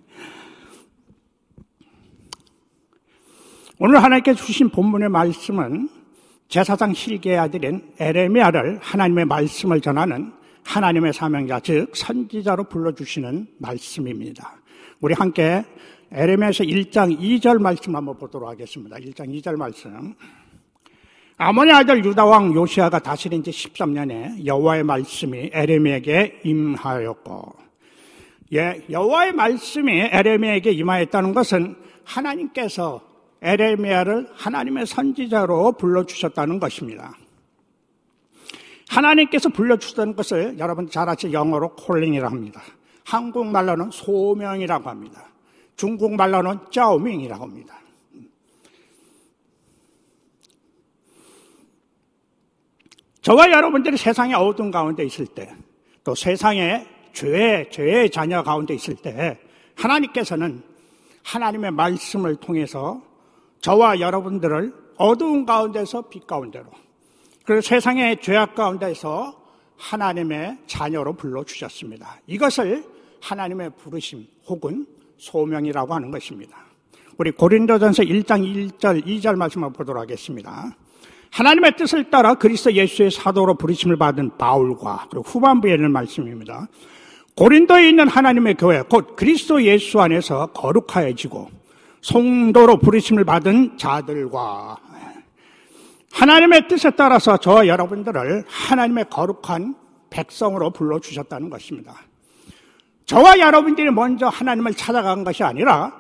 오늘 3.81 4.03
하나님께 4.03 4.35
주신 4.35 4.71
본문의 4.71 5.09
말씀은 5.09 5.89
제사장 6.49 6.93
실계의 6.95 7.39
아들인 7.39 7.93
에레미야를 8.01 8.81
하나님의 8.83 9.27
말씀을 9.27 9.81
전하는 9.81 10.33
하나님의 10.65 11.13
사명자, 11.13 11.61
즉 11.61 11.95
선지자로 11.95 12.65
불러주시는 12.65 13.47
말씀입니다. 13.59 14.58
우리 15.01 15.15
함께 15.15 15.65
에레미야서 16.11 16.65
1장 16.65 17.21
2절 17.21 17.61
말씀 17.61 17.95
한번 17.95 18.19
보도록 18.19 18.49
하겠습니다. 18.49 18.97
1장 18.97 19.29
2절 19.29 19.55
말씀. 19.55 20.15
아모니 21.37 21.71
아들 21.71 22.05
유다 22.05 22.25
왕 22.25 22.53
요시아가 22.53 22.99
다스린 22.99 23.45
지 23.45 23.53
13년에 23.53 24.45
여호와의 24.45 24.83
말씀이 24.83 25.51
에레미에게 25.53 26.41
임하였고 26.43 27.55
예, 28.55 28.83
여호와의 28.91 29.35
말씀이 29.35 30.09
에레미에게 30.11 30.73
임하였다는 30.73 31.33
것은 31.33 31.77
하나님께서 32.03 33.01
에레미야를 33.41 34.31
하나님의 34.35 34.87
선지자로 34.87 35.73
불러 35.73 36.05
주셨다는 36.05 36.59
것입니다. 36.59 37.13
하나님께서 38.89 39.49
불러 39.51 39.77
주셨다는 39.77 40.17
것을 40.17 40.59
여러분 40.59 40.91
잘 40.91 41.09
아시죠? 41.09 41.33
영어로 41.33 41.77
콜링이라고 41.77 42.35
합니다. 42.35 42.63
한국말로는 43.09 43.91
소명이라고 43.91 44.91
합니다. 44.91 45.25
중국말로는 45.77 46.59
짜오밍이라고 46.71 47.43
합니다. 47.43 47.79
저와 53.23 53.51
여러분들이 53.51 53.97
세상의 53.97 54.35
어두운 54.35 54.71
가운데 54.71 55.05
있을 55.05 55.27
때, 55.27 55.55
또 56.05 56.15
세상의 56.15 56.87
죄, 57.15 57.69
죄의 57.71 58.11
자녀 58.11 58.43
가운데 58.43 58.75
있을 58.75 58.95
때, 58.97 59.39
하나님께서는 59.75 60.63
하나님의 61.25 61.71
말씀을 61.71 62.37
통해서 62.37 63.03
저와 63.61 64.01
여러분들을 64.01 64.75
어두운 64.99 65.47
가운데서 65.47 66.03
빛 66.11 66.27
가운데로, 66.27 66.67
그리고 67.45 67.63
세상의 67.63 68.21
죄악 68.21 68.55
가운데서 68.55 69.35
하나님의 69.79 70.59
자녀로 70.67 71.15
불러주셨습니다. 71.15 72.21
이것을 72.27 72.98
하나님의 73.21 73.71
부르심 73.77 74.27
혹은 74.47 74.87
소명이라고 75.17 75.95
하는 75.95 76.11
것입니다. 76.11 76.57
우리 77.19 77.33
고린도전서 77.33 78.05
1장 78.05 78.43
1절, 78.43 79.05
2절 79.05 79.37
말씀을 79.37 79.73
보도록 79.73 80.01
하겠습니다. 80.03 80.77
하나님의 81.31 81.77
뜻을 81.77 82.11
따라 82.11 82.35
그리스도 82.35 82.73
예수의 82.73 83.11
사도로 83.11 83.57
부르심을 83.57 83.97
받은 83.97 84.39
바울과 84.39 85.09
그리고 85.11 85.25
후반부에 85.29 85.75
있는 85.75 85.93
말씀입니다. 85.93 86.69
고린도에 87.37 87.89
있는 87.89 88.09
하나님의 88.09 88.55
교회, 88.55 88.83
곧 88.83 89.15
그리스도 89.15 89.63
예수 89.63 90.01
안에서 90.01 90.47
거룩하여지고 90.47 91.51
성도로 92.01 92.79
부르심을 92.79 93.25
받은 93.25 93.79
자들과 93.79 94.77
하나님의 96.13 96.69
뜻에 96.69 96.91
따라서 96.91 97.37
저 97.37 97.67
여러분들을 97.67 98.45
하나님의 98.49 99.07
거룩한 99.11 99.77
백성으로 100.11 100.71
불러 100.71 100.99
주셨다는 100.99 101.51
것입니다. 101.51 102.08
저와 103.09 103.39
여러분들이 103.39 103.91
먼저 103.91 104.29
하나님을 104.29 104.75
찾아간 104.75 105.25
것이 105.25 105.43
아니라 105.43 105.93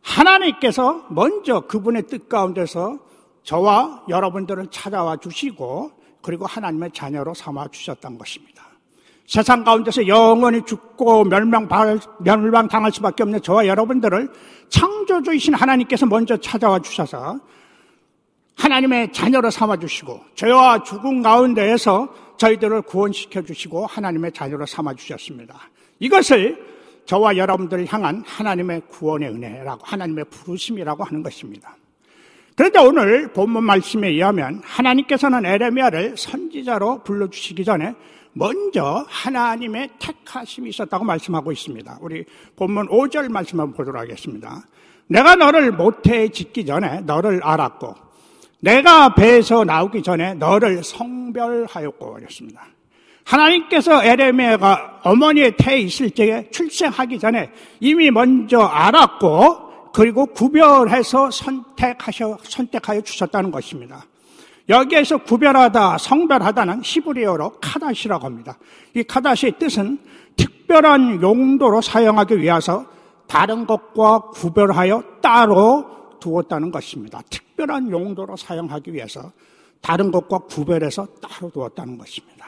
하나님께서 0.00 1.06
먼저 1.10 1.62
그분의 1.62 2.04
뜻 2.06 2.28
가운데서 2.28 3.00
저와 3.42 4.04
여러분들을 4.08 4.68
찾아와 4.70 5.16
주시고 5.16 5.90
그리고 6.22 6.46
하나님의 6.46 6.92
자녀로 6.92 7.34
삼아 7.34 7.66
주셨던 7.72 8.16
것입니다. 8.16 8.62
세상 9.26 9.64
가운데서 9.64 10.06
영원히 10.06 10.64
죽고 10.64 11.24
멸망, 11.24 11.68
멸망당할 12.20 12.92
수밖에 12.92 13.24
없는 13.24 13.42
저와 13.42 13.66
여러분들을 13.66 14.30
창조주이신 14.68 15.54
하나님께서 15.54 16.06
먼저 16.06 16.36
찾아와 16.36 16.78
주셔서 16.78 17.40
하나님의 18.56 19.12
자녀로 19.12 19.50
삼아 19.50 19.78
주시고 19.78 20.20
죄와 20.36 20.84
죽음 20.84 21.22
가운데에서 21.22 22.08
저희들을 22.36 22.82
구원시켜 22.82 23.42
주시고 23.42 23.86
하나님의 23.86 24.30
자녀로 24.32 24.66
삼아 24.66 24.94
주셨습니다. 24.94 25.58
이것을 26.00 26.70
저와 27.06 27.36
여러분들을 27.36 27.86
향한 27.92 28.22
하나님의 28.26 28.82
구원의 28.88 29.30
은혜라고 29.30 29.80
하나님의 29.84 30.26
부르심이라고 30.30 31.04
하는 31.04 31.22
것입니다. 31.22 31.76
그런데 32.56 32.78
오늘 32.78 33.32
본문 33.32 33.64
말씀에 33.64 34.08
의하면 34.08 34.60
하나님께서는 34.64 35.46
에레미야를 35.46 36.16
선지자로 36.16 37.04
불러주시기 37.04 37.64
전에 37.64 37.94
먼저 38.32 39.04
하나님의 39.08 39.90
택하심이 39.98 40.70
있었다고 40.70 41.04
말씀하고 41.04 41.52
있습니다. 41.52 41.98
우리 42.00 42.24
본문 42.56 42.88
5절 42.88 43.30
말씀 43.30 43.60
한번 43.60 43.76
보도록 43.76 44.00
하겠습니다. 44.00 44.62
내가 45.06 45.34
너를 45.34 45.72
모태에 45.72 46.28
짓기 46.28 46.64
전에 46.66 47.00
너를 47.00 47.40
알았고 47.42 47.94
내가 48.60 49.14
배에서 49.14 49.64
나오기 49.64 50.02
전에 50.02 50.34
너를 50.34 50.84
성별하였고 50.84 52.14
그랬습니다. 52.14 52.66
하나님께서 53.30 54.02
에레미야가 54.02 55.02
어머니의 55.04 55.56
태에 55.56 55.78
있을 55.78 56.10
적에 56.10 56.50
출생하기 56.50 57.18
전에 57.18 57.50
이미 57.78 58.10
먼저 58.10 58.60
알았고 58.60 59.92
그리고 59.92 60.26
구별해서 60.26 61.30
선택하셔, 61.30 62.38
선택하여 62.42 63.00
주셨다는 63.02 63.50
것입니다. 63.50 64.04
여기에서 64.68 65.18
구별하다, 65.18 65.98
성별하다는 65.98 66.82
히브리어로 66.84 67.58
카다시라고 67.60 68.24
합니다. 68.24 68.56
이 68.94 69.02
카다시의 69.02 69.58
뜻은 69.58 69.98
특별한 70.36 71.22
용도로 71.22 71.80
사용하기 71.80 72.38
위해서 72.38 72.86
다른 73.26 73.66
것과 73.66 74.30
구별하여 74.30 75.02
따로 75.20 75.86
두었다는 76.20 76.70
것입니다. 76.70 77.20
특별한 77.30 77.90
용도로 77.90 78.36
사용하기 78.36 78.92
위해서 78.92 79.32
다른 79.80 80.10
것과 80.10 80.38
구별해서 80.38 81.06
따로 81.20 81.50
두었다는 81.50 81.98
것입니다. 81.98 82.39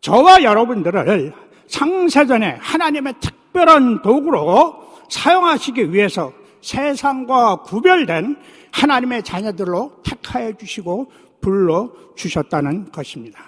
저와 0.00 0.42
여러분들을 0.42 1.32
상세전에 1.66 2.58
하나님의 2.60 3.14
특별한 3.20 4.02
도구로 4.02 4.86
사용하시기 5.08 5.92
위해서 5.92 6.32
세상과 6.60 7.62
구별된 7.62 8.36
하나님의 8.72 9.22
자녀들로 9.22 10.02
택하여 10.02 10.52
주시고 10.52 11.10
불러 11.40 11.90
주셨다는 12.16 12.90
것입니다. 12.90 13.40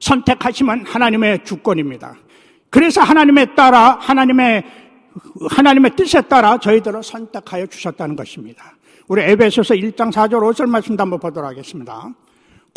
선택하시면 0.00 0.86
하나님의 0.86 1.44
주권입니다. 1.44 2.16
그래서 2.70 3.00
하나님의 3.00 3.54
따라 3.54 3.96
하나님의 4.00 4.64
하나님의 5.50 5.96
뜻에 5.96 6.20
따라 6.22 6.58
저희들을 6.58 7.02
선택하여 7.02 7.66
주셨다는 7.66 8.14
것입니다. 8.14 8.76
우리 9.08 9.22
에베소서 9.22 9.74
1장 9.74 10.12
4절 10.12 10.34
5절 10.52 10.66
말씀도 10.66 11.02
한번 11.02 11.18
보도록 11.18 11.48
하겠습니다. 11.48 12.10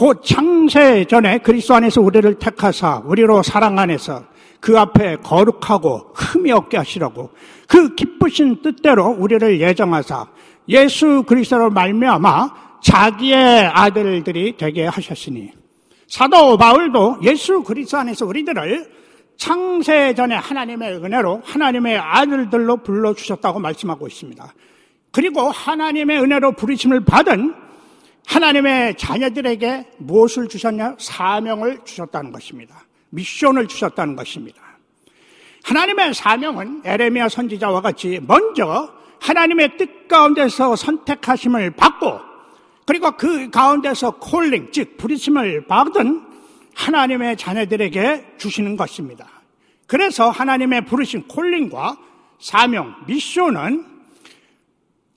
곧 0.01 0.23
창세 0.23 1.05
전에 1.05 1.37
그리스도 1.37 1.75
안에서 1.75 2.01
우리를 2.01 2.39
택하사 2.39 3.03
우리로 3.05 3.43
사랑 3.43 3.77
안에서 3.77 4.23
그 4.59 4.79
앞에 4.79 5.17
거룩하고 5.17 6.13
흠이 6.15 6.51
없게 6.51 6.77
하시라고 6.77 7.29
그 7.67 7.93
기쁘신 7.93 8.63
뜻대로 8.63 9.09
우리를 9.09 9.61
예정하사 9.61 10.25
예수 10.69 11.21
그리스도로 11.27 11.69
말미암아 11.69 12.79
자기의 12.81 13.69
아들들이 13.71 14.57
되게 14.57 14.87
하셨으니 14.87 15.51
사도 16.07 16.57
바울도 16.57 17.19
예수 17.21 17.61
그리스도 17.61 17.99
안에서 17.99 18.25
우리들을 18.25 18.91
창세 19.37 20.15
전에 20.15 20.33
하나님의 20.33 20.95
은혜로 20.95 21.43
하나님의 21.45 21.99
아들들로 21.99 22.77
불러 22.77 23.13
주셨다고 23.13 23.59
말씀하고 23.59 24.07
있습니다. 24.07 24.51
그리고 25.11 25.51
하나님의 25.51 26.23
은혜로 26.23 26.53
부르심을 26.53 27.05
받은 27.05 27.53
하나님의 28.31 28.95
자녀들에게 28.95 29.87
무엇을 29.97 30.47
주셨냐? 30.47 30.95
사명을 30.99 31.81
주셨다는 31.83 32.31
것입니다. 32.31 32.85
미션을 33.09 33.67
주셨다는 33.67 34.15
것입니다. 34.15 34.61
하나님의 35.63 36.13
사명은 36.13 36.83
에레미야 36.85 37.27
선지자와 37.27 37.81
같이 37.81 38.21
먼저 38.25 38.93
하나님의 39.19 39.75
뜻 39.77 40.07
가운데서 40.07 40.77
선택하심을 40.77 41.71
받고 41.71 42.21
그리고 42.85 43.11
그 43.17 43.49
가운데서 43.49 44.11
콜링 44.11 44.71
즉 44.71 44.95
부르심을 44.95 45.67
받은 45.67 46.25
하나님의 46.73 47.35
자녀들에게 47.35 48.37
주시는 48.37 48.77
것입니다. 48.77 49.27
그래서 49.87 50.29
하나님의 50.29 50.85
부르신 50.85 51.27
콜링과 51.27 51.97
사명, 52.39 52.95
미션은 53.07 53.85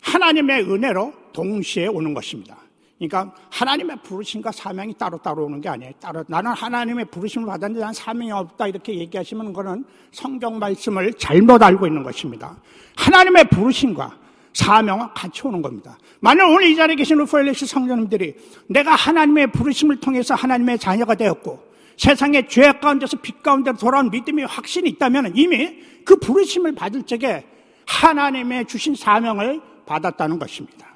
하나님의 0.01 0.65
은혜로 0.65 1.15
동시에 1.33 1.87
오는 1.87 2.13
것입니다. 2.13 2.64
그러니까 2.99 3.35
하나님의 3.51 3.97
부르심과 4.03 4.53
사명이 4.53 4.95
따로 4.95 5.19
따로 5.19 5.47
오는 5.47 5.61
게 5.61 5.69
아니에요. 5.69 5.93
따로 6.01 6.25
나는 6.29 6.53
하나님의 6.53 7.07
부르심을 7.07 7.47
받았는데 7.47 7.85
난 7.85 7.93
사명이 7.93 8.31
없다 8.31 8.69
이렇게 8.69 8.97
얘기하시면 8.99 9.47
그거는 9.47 9.85
성경 10.13 10.59
말씀을 10.59 11.13
잘못 11.15 11.63
알고 11.63 11.87
있는 11.87 12.03
것입니다. 12.03 12.57
하나님의 12.97 13.49
부르심과 13.49 14.17
사명은 14.53 15.09
같이 15.15 15.47
오는 15.47 15.61
겁니다. 15.61 15.99
만약 16.21 16.47
오늘 16.47 16.69
이 16.69 16.77
자리에 16.77 16.95
계신 16.95 17.19
루포엘레스 17.19 17.67
성전님들이 17.67 18.35
내가 18.69 18.95
하나님의 18.95 19.49
부르심을 19.49 19.99
통해서 19.99 20.35
하나님의 20.35 20.79
자녀가 20.79 21.17
되었고 21.17 21.75
세상의 21.97 22.49
죄 22.49 22.73
가운데서 22.73 23.19
빛 23.19 23.43
가운데로 23.43 23.77
돌아온 23.77 24.11
믿음이 24.11 24.45
확신이 24.45 24.89
있다면 24.91 25.33
이미 25.35 25.81
그 26.05 26.17
부르심을 26.17 26.75
받을 26.75 27.03
적에 27.03 27.45
하나님의 27.87 28.67
주신 28.67 28.95
사명을 28.95 29.61
받았다는 29.87 30.39
것입니다. 30.39 30.94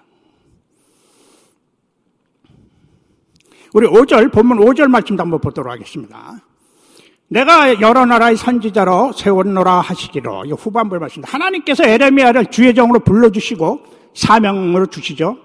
우리 3.72 3.86
5절, 3.86 4.32
본문 4.32 4.58
5절 4.58 4.88
말씀도 4.88 5.22
한번 5.22 5.40
보도록 5.40 5.72
하겠습니다. 5.72 6.40
내가 7.28 7.80
여러 7.80 8.06
나라의 8.06 8.36
선지자로 8.36 9.12
세웠노라 9.12 9.80
하시기로 9.80 10.46
이 10.46 10.52
후반부에 10.52 10.98
말씀니다 10.98 11.30
하나님께서 11.32 11.84
에레미야를 11.84 12.46
주의 12.46 12.74
정으로 12.74 13.00
불러주시고 13.00 13.80
사명으로 14.14 14.86
주시죠. 14.86 15.36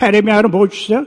에레미야를 0.00 0.50
뭐 0.50 0.68
주시죠? 0.68 1.04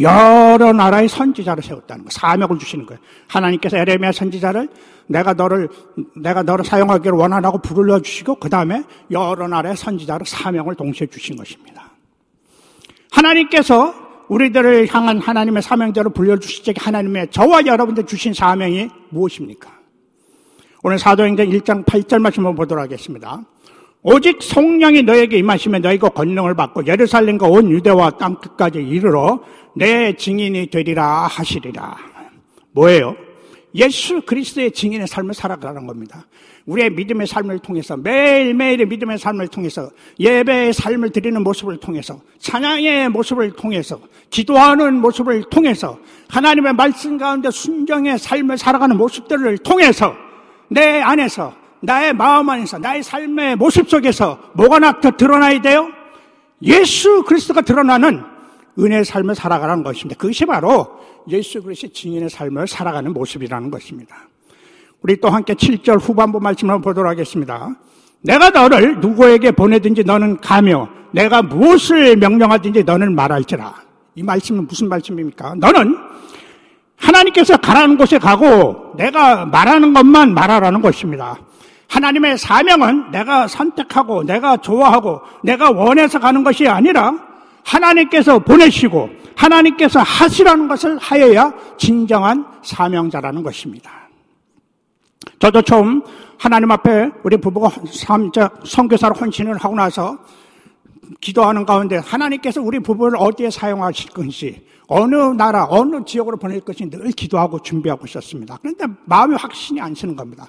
여러 0.00 0.72
나라의 0.72 1.08
선지자를 1.08 1.62
세웠다는 1.62 2.04
거, 2.04 2.10
사명을 2.10 2.58
주시는 2.58 2.84
거예요. 2.86 3.00
하나님께서 3.26 3.78
에레미야 3.78 4.12
선지자를 4.12 4.68
내가 5.06 5.32
너를 5.32 5.68
내가 6.14 6.42
너를 6.42 6.64
사용하기를 6.64 7.16
원하라고 7.16 7.58
부르려 7.58 8.00
주시고 8.00 8.36
그 8.36 8.50
다음에 8.50 8.84
여러 9.10 9.48
나라의 9.48 9.76
선지자를 9.76 10.26
사명을 10.26 10.74
동시에 10.74 11.06
주신 11.06 11.36
것입니다. 11.36 11.90
하나님께서 13.10 14.07
우리들을 14.28 14.92
향한 14.94 15.18
하나님의 15.18 15.62
사명대로 15.62 16.10
불려주실 16.10 16.64
때 16.64 16.74
하나님의 16.76 17.28
저와 17.30 17.66
여러분들 17.66 18.06
주신 18.06 18.34
사명이 18.34 18.88
무엇입니까? 19.10 19.70
오늘 20.82 20.98
사도행전 20.98 21.48
1장 21.50 21.84
8절 21.84 22.20
말씀을 22.20 22.54
보도록 22.54 22.82
하겠습니다. 22.82 23.42
오직 24.02 24.42
성령이 24.42 25.02
너에게 25.02 25.38
임하시면 25.38 25.82
너희가 25.82 26.10
권능을 26.10 26.54
받고 26.54 26.86
예루살렘과 26.86 27.48
온 27.48 27.70
유대와 27.70 28.10
땅끝까지 28.12 28.78
이르러 28.78 29.40
내 29.74 30.14
증인이 30.14 30.68
되리라 30.68 31.26
하시리라. 31.26 31.96
뭐예요? 32.72 33.16
예수 33.74 34.22
그리스도의 34.22 34.72
증인의 34.72 35.06
삶을 35.06 35.34
살아가는 35.34 35.86
겁니다. 35.86 36.26
우리의 36.66 36.90
믿음의 36.90 37.26
삶을 37.26 37.58
통해서 37.60 37.96
매일매일의 37.96 38.86
믿음의 38.86 39.18
삶을 39.18 39.48
통해서 39.48 39.90
예배의 40.18 40.72
삶을 40.72 41.10
드리는 41.10 41.42
모습을 41.42 41.78
통해서 41.78 42.20
찬양의 42.38 43.08
모습을 43.10 43.52
통해서 43.52 43.98
기도하는 44.30 45.00
모습을 45.00 45.44
통해서 45.50 45.98
하나님의 46.28 46.74
말씀 46.74 47.16
가운데 47.16 47.50
순정의 47.50 48.18
삶을 48.18 48.58
살아가는 48.58 48.96
모습들을 48.96 49.58
통해서 49.58 50.14
내 50.68 51.00
안에서 51.00 51.54
나의 51.80 52.12
마음 52.12 52.48
안에서 52.50 52.78
나의 52.78 53.02
삶의 53.02 53.56
모습 53.56 53.88
속에서 53.88 54.38
뭐가 54.54 54.78
나타 54.78 55.10
드러나야 55.10 55.60
돼요? 55.60 55.88
예수 56.62 57.22
그리스도가 57.24 57.62
드러나는 57.62 58.37
은혜의 58.78 59.04
삶을 59.04 59.34
살아가는 59.34 59.82
것입니다. 59.82 60.18
그것이 60.18 60.46
바로 60.46 60.86
예수 61.28 61.62
그리스도의 61.62 61.92
증인의 61.92 62.30
삶을 62.30 62.68
살아가는 62.68 63.12
모습이라는 63.12 63.70
것입니다. 63.70 64.16
우리 65.02 65.20
또 65.20 65.28
함께 65.28 65.54
7절 65.54 66.00
후반부 66.00 66.40
말씀을 66.40 66.80
보도록 66.80 67.10
하겠습니다. 67.10 67.74
내가 68.20 68.50
너를 68.50 69.00
누구에게 69.00 69.52
보내든지 69.52 70.04
너는 70.04 70.40
가며 70.40 70.88
내가 71.12 71.42
무엇을 71.42 72.16
명령하든지 72.16 72.84
너는 72.84 73.14
말할지라. 73.14 73.74
이 74.16 74.22
말씀은 74.22 74.66
무슨 74.66 74.88
말씀입니까? 74.88 75.54
너는 75.56 75.96
하나님께서 76.96 77.56
가라는 77.56 77.96
곳에 77.96 78.18
가고 78.18 78.92
내가 78.96 79.46
말하는 79.46 79.92
것만 79.92 80.34
말하라는 80.34 80.82
것입니다. 80.82 81.38
하나님의 81.88 82.36
사명은 82.38 83.12
내가 83.12 83.46
선택하고 83.46 84.24
내가 84.24 84.56
좋아하고 84.58 85.20
내가 85.42 85.70
원해서 85.70 86.18
가는 86.18 86.42
것이 86.44 86.68
아니라 86.68 87.27
하나님께서 87.68 88.38
보내시고 88.38 89.10
하나님께서 89.36 90.00
하시라는 90.00 90.68
것을 90.68 90.98
하여야 90.98 91.52
진정한 91.76 92.46
사명자라는 92.62 93.42
것입니다. 93.42 94.08
저도 95.38 95.62
처음 95.62 96.02
하나님 96.38 96.70
앞에 96.70 97.10
우리 97.22 97.36
부부가 97.36 97.70
성교사로 98.64 99.14
헌신을 99.14 99.58
하고 99.58 99.74
나서 99.76 100.18
기도하는 101.20 101.66
가운데 101.66 101.96
하나님께서 101.98 102.62
우리 102.62 102.80
부부를 102.80 103.18
어디에 103.18 103.50
사용하실 103.50 104.10
것인지 104.10 104.66
어느 104.86 105.14
나라 105.14 105.66
어느 105.68 106.04
지역으로 106.04 106.38
보낼 106.38 106.60
것인지 106.60 106.96
늘 106.96 107.10
기도하고 107.10 107.60
준비하고 107.60 108.06
있었습니다. 108.06 108.58
그런데 108.62 108.86
마음이 109.04 109.36
확신이 109.36 109.80
안 109.80 109.94
서는 109.94 110.16
겁니다. 110.16 110.46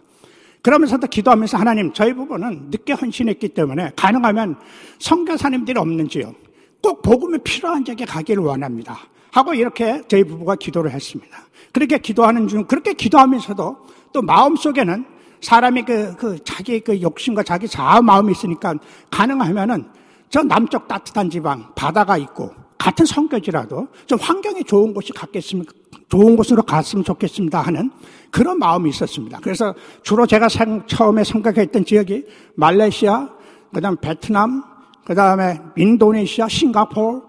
그러면서도 0.62 1.08
기도하면서 1.08 1.58
하나님 1.58 1.92
저희 1.94 2.14
부부는 2.14 2.68
늦게 2.70 2.94
헌신했기 2.94 3.50
때문에 3.50 3.92
가능하면 3.96 4.58
성교사님들이 5.00 5.80
없는 5.80 6.08
지역 6.10 6.49
꼭 6.82 7.02
복음이 7.02 7.39
필요한 7.39 7.84
지역에 7.84 8.06
가기를 8.06 8.44
원합니다. 8.44 8.98
하고 9.32 9.54
이렇게 9.54 10.02
저희 10.08 10.24
부부가 10.24 10.56
기도를 10.56 10.92
했습니다. 10.92 11.38
그렇게 11.72 11.98
기도하는 12.00 12.48
중 12.48 12.65
그렇게 12.65 12.94
기도하면서도 12.94 13.78
또 14.12 14.22
마음속에는 14.22 15.06
사람이 15.42 15.84
그, 15.84 16.15
그 16.15 16.44
자기 16.44 16.80
그 16.80 17.02
욕심과 17.02 17.44
자기 17.44 17.68
자아 17.68 18.02
마음이 18.02 18.32
있으니까 18.32 18.74
가능하면은 19.12 19.89
저 20.30 20.44
남쪽 20.44 20.88
따뜻한 20.88 21.30
지방 21.30 21.74
바다가 21.76 22.18
있고 22.18 22.52
같은 22.78 23.06
성격이라도 23.06 23.88
좀 24.06 24.20
환경이 24.20 24.63
좋은 24.63 24.94
곳이 24.94 25.12
갔겠으면 25.13 25.65
좋은 26.08 26.36
곳으로 26.36 26.63
갔으면 26.63 27.04
좋겠습니다 27.04 27.62
하는 27.62 27.92
그런 28.32 28.58
마음이 28.58 28.89
있었습니다. 28.89 29.39
그래서 29.42 29.76
주로 30.02 30.26
제가 30.26 30.50
생, 30.50 30.84
처음에 30.88 31.24
생각했던 31.24 31.86
지역이 31.86 32.26
말레이시아, 32.56 33.30
그 33.74 33.82
다음 33.82 33.96
베트남, 33.98 34.63
그 35.06 35.16
다음에 35.16 35.60
인도네시아, 35.76 36.48
싱가포르 36.48 37.22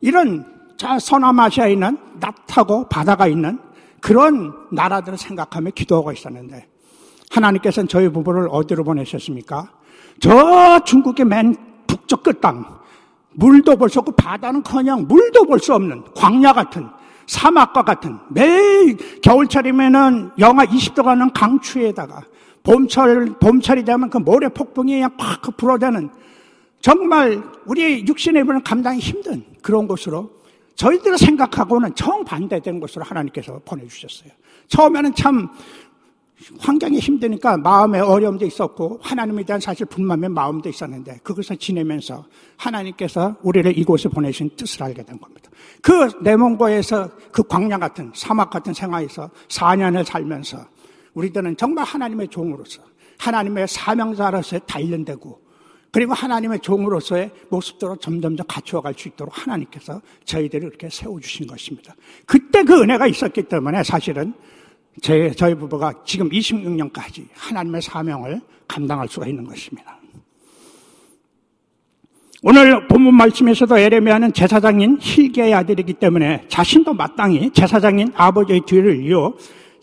이런 0.00 0.44
서남아시아에 1.00 1.72
있는 1.72 1.96
낫하고 2.20 2.88
바다가 2.88 3.26
있는 3.26 3.58
그런 4.00 4.52
나라들을 4.70 5.16
생각하며 5.16 5.70
기도하고 5.70 6.12
있었는데 6.12 6.66
하나님께서는 7.30 7.88
저희 7.88 8.08
부부를 8.08 8.48
어디로 8.50 8.84
보내셨습니까? 8.84 9.68
저 10.20 10.80
중국의 10.84 11.24
맨 11.26 11.56
북쪽 11.86 12.22
끝땅 12.22 12.64
물도 13.32 13.76
볼 13.76 13.88
수 13.88 13.98
없고 14.00 14.12
바다는커녕 14.12 15.06
물도 15.08 15.44
볼 15.46 15.58
수 15.58 15.74
없는 15.74 16.04
광야 16.14 16.52
같은 16.52 16.86
사막과 17.26 17.82
같은 17.82 18.18
매일 18.28 18.96
겨울철이면은 19.22 20.32
영하 20.38 20.66
20도 20.66 21.02
가는 21.04 21.32
강추에다가 21.32 22.22
봄철 22.62 23.36
봄철이 23.40 23.84
되면 23.84 24.10
그 24.10 24.18
모래 24.18 24.48
폭풍이 24.48 24.92
그냥 24.92 25.16
팍 25.16 25.40
불어대는 25.56 26.10
정말 26.84 27.42
우리 27.64 28.06
육신의 28.06 28.42
입은 28.42 28.62
감당이 28.62 28.98
힘든 28.98 29.42
그런 29.62 29.88
곳으로 29.88 30.30
저희들이 30.74 31.16
생각하고는 31.16 31.94
정반대된 31.94 32.78
곳으로 32.78 33.06
하나님께서 33.06 33.58
보내주셨어요. 33.64 34.30
처음에는 34.68 35.14
참 35.14 35.48
환경이 36.58 36.98
힘드니까 36.98 37.56
마음에 37.56 38.00
어려움도 38.00 38.44
있었고 38.44 39.00
하나님에 39.02 39.44
대한 39.44 39.60
사실 39.62 39.86
분만의 39.86 40.28
마음도 40.28 40.68
있었는데 40.68 41.20
그것을 41.22 41.56
지내면서 41.56 42.26
하나님께서 42.58 43.36
우리를 43.40 43.78
이곳에 43.78 44.10
보내신 44.10 44.50
뜻을 44.54 44.82
알게 44.82 45.04
된 45.04 45.18
겁니다. 45.18 45.48
그 45.80 46.10
내몽고에서 46.22 47.08
그 47.32 47.42
광야 47.44 47.78
같은 47.78 48.12
사막 48.14 48.50
같은 48.50 48.74
생활에서 48.74 49.30
4년을 49.48 50.04
살면서 50.04 50.58
우리들은 51.14 51.56
정말 51.56 51.86
하나님의 51.86 52.28
종으로서 52.28 52.82
하나님의 53.16 53.68
사명자로서의 53.68 54.60
단련되고 54.66 55.43
그리고 55.94 56.12
하나님의 56.12 56.58
종으로서의 56.58 57.30
모습대로 57.50 57.94
점점점 57.94 58.44
갖추어 58.48 58.80
갈 58.80 58.94
수 58.94 59.06
있도록 59.06 59.32
하나님께서 59.38 60.02
저희들을 60.24 60.66
이렇게 60.68 60.88
세워주신 60.90 61.46
것입니다. 61.46 61.94
그때 62.26 62.64
그 62.64 62.82
은혜가 62.82 63.06
있었기 63.06 63.44
때문에 63.44 63.84
사실은 63.84 64.34
제, 65.00 65.30
저희 65.30 65.54
부부가 65.54 65.92
지금 66.04 66.28
26년까지 66.30 67.28
하나님의 67.34 67.80
사명을 67.80 68.40
감당할 68.66 69.06
수가 69.06 69.28
있는 69.28 69.44
것입니다. 69.44 69.96
오늘 72.42 72.88
본문 72.88 73.14
말씀에서도 73.14 73.78
에레미야는 73.78 74.32
제사장인 74.32 74.98
힐기의 75.00 75.54
아들이기 75.54 75.92
때문에 75.94 76.44
자신도 76.48 76.94
마땅히 76.94 77.52
제사장인 77.52 78.10
아버지의 78.16 78.62
뒤를 78.66 79.00
이어 79.04 79.32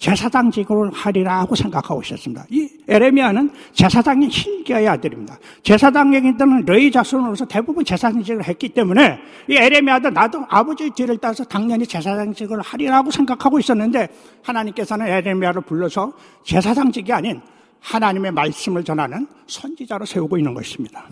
제사장직을 0.02 0.92
하리라고 0.92 1.56
생각하고 1.56 2.02
있었습니다. 2.02 2.44
이 2.50 2.68
에레미야는 2.88 3.52
제사장인 3.72 4.30
힐기야의 4.32 4.88
아들입니다. 4.88 5.38
제사장에게는 5.62 6.66
레이 6.66 6.92
자손으로서 6.92 7.46
대부분 7.46 7.86
제사장직을 7.86 8.44
했기 8.46 8.70
때문에 8.70 9.20
이 9.48 9.54
에레미야도 9.56 10.10
나도 10.10 10.44
아버지의 10.50 10.90
뒤를 10.96 11.20
따서 11.20 11.44
당연히 11.44 11.86
제사장직을 11.86 12.62
하리라고 12.62 13.12
생각하고 13.12 13.60
있었는데 13.60 14.10
하나님께서는 14.42 15.08
에레미야를 15.08 15.62
불러서 15.62 16.12
제사장직이 16.44 17.14
아닌 17.14 17.40
하나님의 17.80 18.32
말씀을 18.32 18.84
전하는 18.84 19.28
선지자로 19.46 20.06
세우고 20.06 20.36
있는 20.36 20.56
것입니다. 20.56 21.08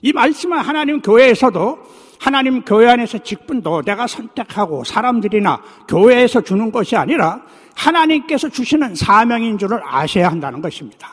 이 0.00 0.10
말씀은 0.10 0.56
하나님 0.58 1.02
교회에서도 1.02 1.78
하나님 2.18 2.62
교회 2.62 2.88
안에서 2.88 3.18
직분도 3.18 3.82
내가 3.82 4.06
선택하고 4.06 4.84
사람들이나 4.84 5.60
교회에서 5.88 6.40
주는 6.40 6.70
것이 6.72 6.96
아니라 6.96 7.40
하나님께서 7.74 8.48
주시는 8.48 8.94
사명인 8.94 9.56
줄을 9.56 9.80
아셔야 9.84 10.28
한다는 10.28 10.60
것입니다. 10.60 11.10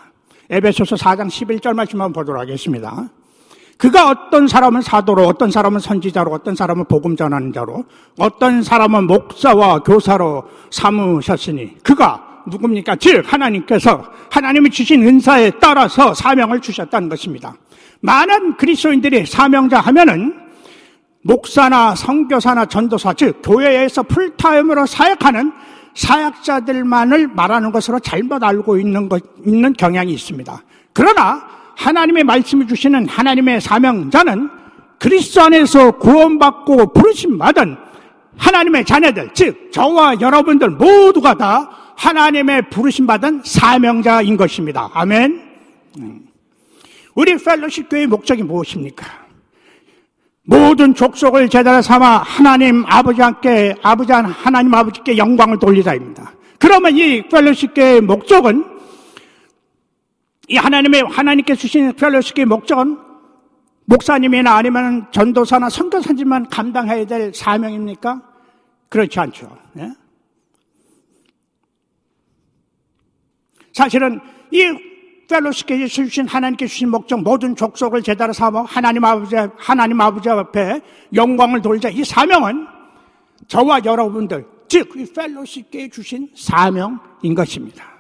에베소서 0.50 0.96
4장 0.96 1.28
11절 1.28 1.74
말씀 1.74 2.02
한번 2.02 2.22
보도록 2.22 2.42
하겠습니다. 2.42 3.10
그가 3.78 4.10
어떤 4.10 4.48
사람은 4.48 4.82
사도로, 4.82 5.24
어떤 5.24 5.52
사람은 5.52 5.80
선지자로, 5.80 6.32
어떤 6.32 6.56
사람은 6.56 6.86
복음 6.86 7.16
전하는 7.16 7.52
자로, 7.52 7.84
어떤 8.18 8.64
사람은 8.64 9.06
목사와 9.06 9.80
교사로 9.80 10.46
삼으셨으니 10.72 11.80
그가 11.84 12.44
누굽니까? 12.48 12.96
즉 12.98 13.22
하나님께서 13.26 14.04
하나님이 14.32 14.70
주신 14.70 15.06
은사에 15.06 15.52
따라서 15.60 16.14
사명을 16.14 16.62
주셨다는 16.62 17.10
것입니다. 17.10 17.56
많은 18.02 18.56
그리스도인들이 18.58 19.26
사명자 19.26 19.80
하면은 19.82 20.45
목사나 21.26 21.96
성교사나 21.96 22.66
전도사, 22.66 23.14
즉 23.14 23.42
교회에서 23.44 24.04
풀타임으로 24.04 24.86
사역하는 24.86 25.52
사역자들만을 25.96 27.30
말하는 27.30 27.72
것으로 27.72 28.00
잘못 28.00 28.44
알고 28.44 28.78
있는 28.78 29.10
것, 29.10 29.24
있는 29.44 29.74
경향이 29.74 30.14
있습니다. 30.14 30.62
그러나 30.94 31.44
하나님의 31.78 32.26
말씀을 32.26 32.68
주시는 32.68 33.08
하나님의 33.10 33.60
사명자는 33.60 34.50
그리스도 35.00 35.42
안에서 35.42 35.92
구원받고 35.98 36.94
부르심 36.94 37.40
받은 37.40 37.76
하나님의 38.38 38.86
자녀들, 38.86 39.32
즉 39.34 39.72
저와 39.72 40.22
여러분들 40.22 40.70
모두가 40.70 41.34
다 41.34 41.72
하나님의 41.98 42.70
부르심 42.70 43.08
받은 43.08 43.42
사명자인 43.44 44.38
것입니다. 44.38 44.92
아멘. 44.94 45.42
음. 45.98 46.28
우리 47.16 47.36
펠로십 47.36 47.90
교회의 47.90 48.08
목적이 48.08 48.44
무엇입니까? 48.44 49.25
모든 50.46 50.94
족속을 50.94 51.50
제자로 51.50 51.82
삼아 51.82 52.20
하나님 52.20 52.86
아버지께 52.86 53.76
아버지 53.82 54.12
하나님 54.12 54.74
아버지께 54.74 55.18
영광을 55.18 55.58
돌리자입니다. 55.58 56.34
그러면 56.60 56.96
이 56.96 57.28
펠로십계의 57.28 58.02
목적은 58.02 58.64
이 60.48 60.58
하나님의 60.58 61.04
하나님께 61.10 61.56
주신 61.56 61.92
펠로십계의 61.94 62.46
목적은 62.46 63.00
목사님이나 63.86 64.56
아니면 64.56 65.08
전도사나 65.12 65.70
선교사님만 65.70 66.50
감당해야 66.50 67.06
될 67.06 67.34
사명입니까? 67.34 68.22
그렇지 68.90 69.20
않죠. 69.20 69.58
예? 69.80 69.92
사실은 73.74 74.20
이 74.52 74.64
펠로시께 75.28 75.88
주신 75.88 76.28
하나님께 76.28 76.68
주신 76.68 76.90
목적 76.90 77.22
모든 77.22 77.56
족속을 77.56 78.04
제대로 78.04 78.32
삼아 78.34 78.64
하나님 78.64 79.04
아버지 79.04 79.36
하나님 79.58 80.00
아버지 80.02 80.30
앞에 80.30 80.82
영광을 81.14 81.62
돌자 81.62 81.90
이 81.90 82.04
사명은 82.04 82.68
저와 83.48 83.82
여러분들 83.84 84.46
즉 84.68 84.96
이 84.96 85.06
펠로시께 85.06 85.90
주신 85.90 86.30
사명인 86.36 87.36
것입니다. 87.36 87.96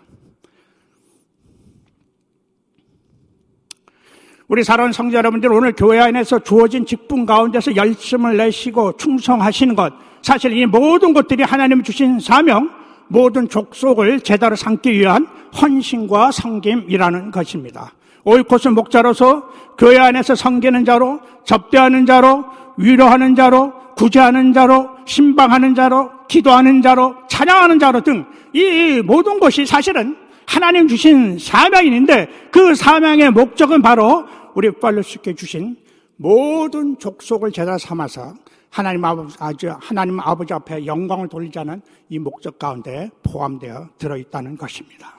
우리 4.47 4.63
사랑하는 4.63 4.93
성자 4.93 5.17
여러분들 5.17 5.51
오늘 5.51 5.73
교회 5.73 5.99
안에서 5.99 6.39
주어진 6.39 6.85
직분 6.85 7.25
가운데서 7.25 7.75
열심을 7.75 8.38
내시고 8.38 8.95
충성하시는 8.97 9.75
것 9.75 9.93
사실 10.21 10.55
이 10.55 10.65
모든 10.65 11.13
것들이 11.13 11.43
하나님 11.43 11.81
주신 11.81 12.19
사명 12.19 12.69
모든 13.07 13.47
족속을 13.47 14.21
제대로 14.21 14.55
삼기 14.55 14.91
위한 14.91 15.27
헌신과 15.59 16.31
성김이라는 16.31 17.31
것입니다. 17.31 17.91
오이코스 18.23 18.69
목자로서 18.69 19.47
교회 19.77 19.99
안에서 19.99 20.35
섬기는 20.35 20.85
자로, 20.85 21.19
접대하는 21.43 22.05
자로, 22.05 22.45
위로하는 22.77 23.35
자로, 23.35 23.73
구제하는 23.95 24.51
자로, 24.53 24.89
신방하는 25.05 25.75
자로, 25.75 26.09
기도하는 26.27 26.81
자로, 26.81 27.15
찬양하는 27.29 27.79
자로 27.79 28.01
등 28.01 28.25
이 28.55 29.01
모든 29.01 29.37
것이 29.37 29.65
사실은 29.65 30.15
하나님 30.47 30.87
주신 30.87 31.37
사명인데 31.37 32.29
그 32.51 32.73
사명의 32.73 33.31
목적은 33.31 33.81
바로 33.81 34.25
우리 34.53 34.71
팔로스께 34.71 35.35
주신 35.35 35.75
모든 36.15 36.97
족속을 36.97 37.51
제자 37.51 37.77
삼아서 37.77 38.33
하나님 38.75 39.05
아버지, 39.05 39.38
하나님 39.79 40.19
아버지 40.19 40.53
앞에 40.53 40.85
영광을 40.85 41.29
돌리자는 41.29 41.81
이 42.09 42.19
목적 42.19 42.59
가운데 42.59 43.09
포함되어 43.23 43.88
들어있다는 43.97 44.57
것입니다. 44.57 45.13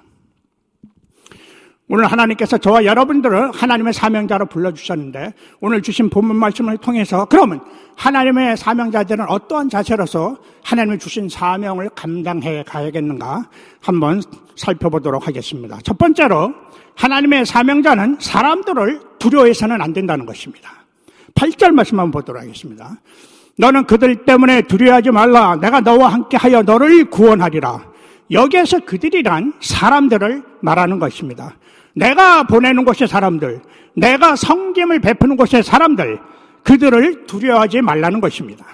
오늘 1.88 2.04
하나님께서 2.04 2.58
저와 2.58 2.84
여러분들을 2.84 3.52
하나님의 3.52 3.94
사명자로 3.94 4.44
불러주셨는데 4.46 5.32
오늘 5.60 5.80
주신 5.80 6.10
본문 6.10 6.36
말씀을 6.36 6.76
통해서 6.76 7.24
그러면 7.30 7.64
하나님의 7.96 8.58
사명자들은 8.58 9.26
어떠한 9.26 9.70
자세로서 9.70 10.36
하나님의 10.62 10.98
주신 10.98 11.30
사명을 11.30 11.88
감당해 11.94 12.62
가야겠는가 12.62 13.48
한번 13.80 14.20
살펴보도록 14.56 15.26
하겠습니다. 15.26 15.78
첫 15.82 15.96
번째로 15.96 16.52
하나님의 16.94 17.46
사명자는 17.46 18.18
사람들을 18.20 19.00
두려워해서는 19.18 19.80
안 19.80 19.94
된다는 19.94 20.26
것입니다. 20.26 20.84
8절 21.34 21.70
말씀 21.70 21.98
한번 21.98 22.20
보도록 22.20 22.42
하겠습니다. 22.42 22.98
너는 23.58 23.84
그들 23.84 24.24
때문에 24.24 24.62
두려워하지 24.62 25.10
말라. 25.10 25.56
내가 25.56 25.80
너와 25.80 26.08
함께 26.08 26.36
하여 26.36 26.62
너를 26.62 27.06
구원하리라. 27.06 27.84
여기에서 28.30 28.80
그들이란 28.80 29.54
사람들을 29.60 30.42
말하는 30.60 30.98
것입니다. 30.98 31.56
내가 31.94 32.42
보내는 32.42 32.84
곳의 32.84 33.08
사람들, 33.08 33.62
내가 33.94 34.36
성김을 34.36 35.00
베푸는 35.00 35.36
곳의 35.36 35.62
사람들, 35.62 36.18
그들을 36.62 37.26
두려워하지 37.26 37.80
말라는 37.80 38.20
것입니다. 38.20 38.66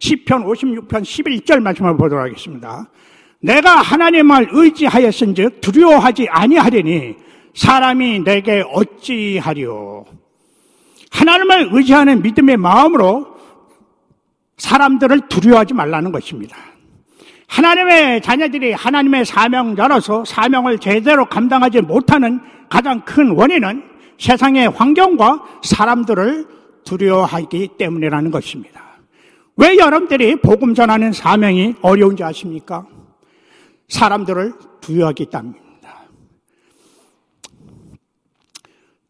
10편 0.00 0.44
56편 0.44 1.02
11절 1.02 1.60
말씀을 1.60 1.96
보도록 1.96 2.24
하겠습니다. 2.24 2.88
내가 3.40 3.76
하나님을 3.76 4.48
의지하였은즉 4.50 5.60
두려워하지 5.60 6.26
아니하리니 6.28 7.16
사람이 7.54 8.20
내게 8.20 8.62
어찌하리요. 8.72 10.04
하나님을 11.10 11.70
의지하는 11.72 12.22
믿음의 12.22 12.56
마음으로 12.58 13.39
사람들을 14.60 15.28
두려워하지 15.28 15.74
말라는 15.74 16.12
것입니다. 16.12 16.56
하나님의 17.48 18.20
자녀들이 18.20 18.72
하나님의 18.72 19.24
사명자로서 19.24 20.24
사명을 20.24 20.78
제대로 20.78 21.24
감당하지 21.24 21.80
못하는 21.80 22.40
가장 22.68 23.00
큰 23.00 23.30
원인은 23.30 23.82
세상의 24.18 24.68
환경과 24.68 25.42
사람들을 25.62 26.46
두려워하기 26.84 27.70
때문이라는 27.78 28.30
것입니다. 28.30 28.82
왜 29.56 29.76
여러분들이 29.78 30.36
복음 30.36 30.74
전하는 30.74 31.12
사명이 31.12 31.76
어려운지 31.80 32.22
아십니까? 32.22 32.86
사람들을 33.88 34.52
두려워하기 34.80 35.26
때문입니다. 35.26 35.60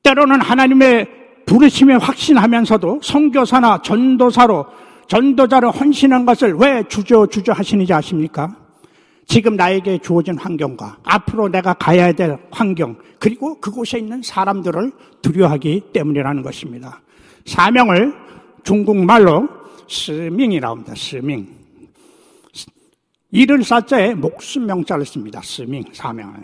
때로는 0.03 0.41
하나님의 0.41 1.09
부르심에 1.45 1.97
확신하면서도 1.97 3.01
성교사나 3.03 3.83
전도사로 3.83 4.67
전도자를 5.11 5.71
헌신한 5.71 6.25
것을 6.25 6.55
왜 6.55 6.85
주저 6.89 7.27
주저 7.27 7.53
하시는지 7.53 7.93
아십니까? 7.93 8.57
지금 9.27 9.57
나에게 9.57 9.99
주어진 9.99 10.39
환경과 10.39 10.99
앞으로 11.03 11.49
내가 11.49 11.75
가야 11.75 12.13
될 12.13 12.39
환경 12.53 12.97
그리고 13.19 13.59
그곳에 13.61 13.99
있는 13.99 14.23
사람들을 14.23 14.93
두려워하기 15.21 15.83
때문이라는 15.93 16.43
것입니다. 16.43 17.03
사명을 17.45 18.15
중국말로 18.63 19.49
스밍이라고 19.89 20.77
합니다. 20.77 20.95
스밍. 20.97 21.49
이를 23.33 23.65
사자에 23.65 24.15
목숨 24.15 24.67
명자를 24.67 25.05
씁니다. 25.05 25.41
스밍, 25.43 25.83
사명을. 25.93 26.35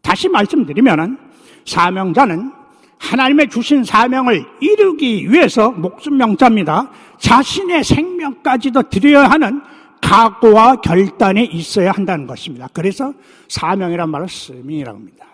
다시 0.00 0.28
말씀드리면 0.28 1.18
사명자는 1.64 2.52
하나님의 2.98 3.48
주신 3.50 3.84
사명을 3.84 4.44
이루기 4.60 5.30
위해서 5.30 5.70
목숨 5.70 6.16
명자입니다. 6.16 6.90
자신의 7.18 7.84
생명까지도 7.84 8.82
드려야 8.84 9.30
하는 9.30 9.60
각오와 10.00 10.76
결단이 10.76 11.44
있어야 11.46 11.92
한다는 11.92 12.26
것입니다. 12.26 12.68
그래서 12.72 13.12
사명이란 13.48 14.08
말을 14.10 14.28
스밍이라고 14.28 14.98
합니다. 14.98 15.26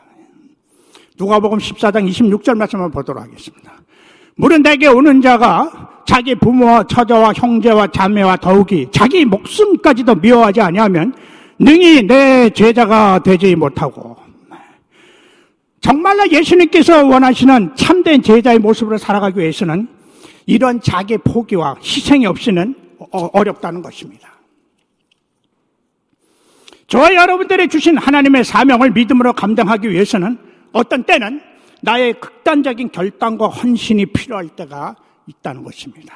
누가복음 1.18 1.58
14장 1.58 2.08
26절 2.08 2.56
말씀을 2.56 2.90
보도록 2.90 3.22
하겠습니다. 3.22 3.72
물은 4.36 4.62
내게 4.62 4.86
오는 4.86 5.20
자가 5.20 6.02
자기 6.06 6.34
부모와 6.34 6.84
처자와 6.84 7.32
형제와 7.34 7.88
자매와 7.88 8.36
더욱이 8.36 8.88
자기 8.90 9.24
목숨까지도 9.24 10.16
미워하지 10.16 10.60
아니하면 10.60 11.14
능히 11.58 12.02
내 12.06 12.50
제자가 12.50 13.20
되지 13.22 13.54
못하고 13.54 14.16
정말로 15.80 16.30
예수님께서 16.30 17.04
원하시는 17.06 17.76
참된 17.76 18.22
제자의 18.22 18.58
모습으로 18.58 18.98
살아가기 18.98 19.38
위해서는 19.38 19.88
이런 20.46 20.80
자기 20.80 21.16
포기와 21.18 21.76
희생이 21.82 22.26
없이는 22.26 22.74
어, 22.98 23.30
어렵다는 23.32 23.82
것입니다. 23.82 24.32
저와 26.86 27.14
여러분들이 27.14 27.68
주신 27.68 27.96
하나님의 27.96 28.44
사명을 28.44 28.90
믿음으로 28.90 29.32
감당하기 29.32 29.90
위해서는 29.90 30.36
어떤 30.72 31.04
때는 31.04 31.40
나의 31.80 32.20
극단적인 32.20 32.92
결단과 32.92 33.48
헌신이 33.48 34.06
필요할 34.06 34.50
때가 34.50 34.94
있다는 35.26 35.64
것입니다. 35.64 36.14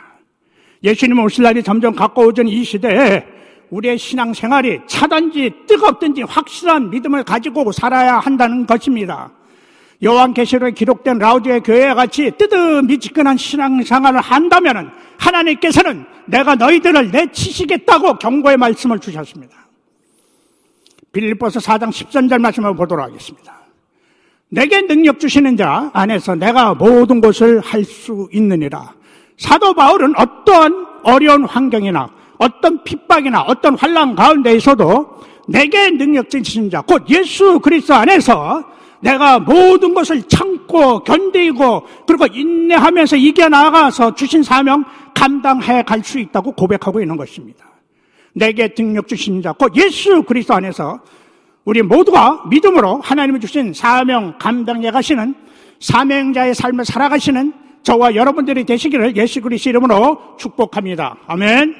예수님 0.82 1.18
오실 1.18 1.44
날이 1.44 1.62
점점 1.62 1.94
가까워진 1.94 2.46
이 2.46 2.62
시대에 2.62 3.24
우리의 3.70 3.98
신앙생활이 3.98 4.80
차든지 4.86 5.50
뜨겁든지 5.66 6.22
확실한 6.22 6.90
믿음을 6.90 7.24
가지고 7.24 7.72
살아야 7.72 8.18
한다는 8.18 8.66
것입니다. 8.66 9.30
요한계시록에 10.04 10.72
기록된 10.72 11.18
라우디의 11.18 11.60
교회와 11.60 11.94
같이 11.94 12.30
뜨뜻미지근한 12.38 13.36
신앙생활을 13.36 14.20
한다면 14.20 14.90
하나님께서는 15.18 16.04
내가 16.26 16.54
너희들을 16.54 17.10
내치시겠다고 17.10 18.18
경고의 18.18 18.56
말씀을 18.56 18.98
주셨습니다. 18.98 19.56
빌립보서 21.12 21.60
4장 21.60 21.88
13절 21.90 22.38
말씀을 22.38 22.74
보도록 22.74 23.06
하겠습니다. 23.06 23.56
내게 24.48 24.82
능력 24.82 25.18
주시는 25.18 25.56
자 25.56 25.90
안에서 25.94 26.34
내가 26.34 26.74
모든 26.74 27.20
것을 27.20 27.60
할 27.60 27.84
수 27.84 28.28
있느니라. 28.32 28.94
사도 29.38 29.74
바울은 29.74 30.14
어떠한 30.16 30.86
어려운 31.02 31.44
환경이나 31.44 32.10
어떤 32.38 32.82
핍박이나 32.84 33.42
어떤 33.42 33.76
환란 33.76 34.14
가운데에서도 34.14 35.20
내게 35.48 35.90
능력 35.90 36.28
주시는 36.28 36.70
자, 36.70 36.80
곧 36.82 37.04
예수 37.08 37.60
그리스도 37.60 37.94
안에서 37.94 38.64
내가 39.00 39.38
모든 39.38 39.94
것을 39.94 40.22
참고 40.24 41.02
견디고 41.04 41.86
그리고 42.06 42.26
인내하면서 42.26 43.16
이겨나가서 43.16 44.14
주신 44.14 44.42
사명 44.42 44.84
감당해 45.14 45.82
갈 45.82 46.02
수 46.02 46.18
있다고 46.18 46.52
고백하고 46.52 47.00
있는 47.00 47.16
것입니다. 47.16 47.64
내게 48.34 48.68
능력 48.74 49.08
주신 49.08 49.40
자, 49.42 49.52
곧 49.52 49.72
예수 49.76 50.22
그리스도 50.22 50.54
안에서 50.54 51.00
우리 51.64 51.82
모두가 51.82 52.44
믿음으로 52.48 53.00
하나님이 53.02 53.40
주신 53.40 53.72
사명 53.72 54.36
감당해 54.38 54.90
가시는 54.90 55.34
사명자의 55.80 56.54
삶을 56.54 56.84
살아가시는 56.84 57.52
저와 57.82 58.14
여러분들이 58.14 58.64
되시기를 58.64 59.16
예수 59.16 59.40
그리스도 59.40 59.70
이름으로 59.70 60.36
축복합니다. 60.38 61.16
아멘. 61.26 61.74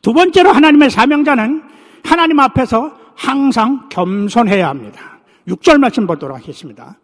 두 0.00 0.12
번째로 0.12 0.52
하나님의 0.52 0.90
사명자는 0.90 1.62
하나님 2.04 2.40
앞에서 2.40 2.92
항상 3.14 3.88
겸손해야 3.88 4.68
합니다. 4.68 5.11
6절 5.48 5.78
말씀 5.78 6.06
보도록 6.06 6.36
하겠습니다. 6.36 6.96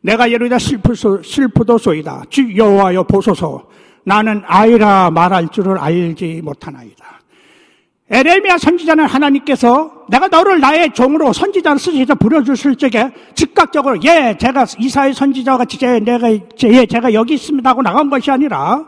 내가 0.00 0.30
예루다 0.30 0.58
슬프소, 0.58 1.22
슬프도소이다. 1.22 2.24
주 2.28 2.56
여호와여 2.56 3.04
보소서. 3.04 3.68
나는 4.04 4.42
아이라 4.46 5.10
말할 5.10 5.48
줄을 5.48 5.78
알지 5.78 6.40
못하나이다. 6.42 7.22
에레미야 8.10 8.58
선지자는 8.58 9.06
하나님께서 9.06 10.04
내가 10.10 10.28
너를 10.28 10.60
나의 10.60 10.92
종으로 10.92 11.32
선지자를 11.32 11.78
쓰셔서 11.78 12.14
부려주실 12.16 12.76
적에 12.76 13.10
즉각적으로 13.34 13.98
예 14.04 14.36
제가 14.38 14.66
이사의 14.78 15.14
선지자가 15.14 15.64
제, 15.64 15.98
내가 15.98 16.30
예 16.30 16.84
제가 16.84 17.14
여기 17.14 17.34
있습니다 17.34 17.70
하고 17.70 17.80
나간 17.80 18.10
것이 18.10 18.30
아니라 18.30 18.84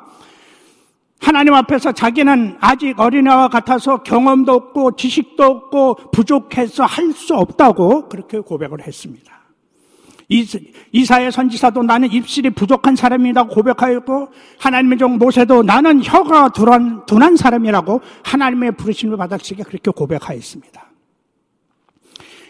하나님 1.21 1.55
앞에서 1.55 1.93
자기는 1.93 2.59
아직 2.61 2.99
어린애와 3.01 3.49
같아서 3.49 4.03
경험도 4.03 4.53
없고 4.53 4.97
지식도 4.97 5.43
없고 5.43 6.11
부족해서 6.13 6.85
할 6.85 7.13
수 7.13 7.35
없다고 7.35 8.09
그렇게 8.09 8.41
고백을 8.41 8.87
했습니다. 8.87 9.33
이사의 10.93 11.31
선지사도 11.31 11.83
나는 11.83 12.11
입술이 12.11 12.51
부족한 12.51 12.97
사람이라고 12.97 13.55
고백하였고 13.55 14.29
하나님의 14.59 14.99
종 14.99 15.19
모세도 15.19 15.63
나는 15.63 16.03
혀가 16.03 16.49
둔한, 16.49 17.07
둔한 17.07 17.37
사람이라고 17.37 18.01
하나님의 18.25 18.73
부르심을 18.73 19.17
받았으게 19.17 19.63
그렇게 19.63 19.91
고백하였습니다. 19.91 20.91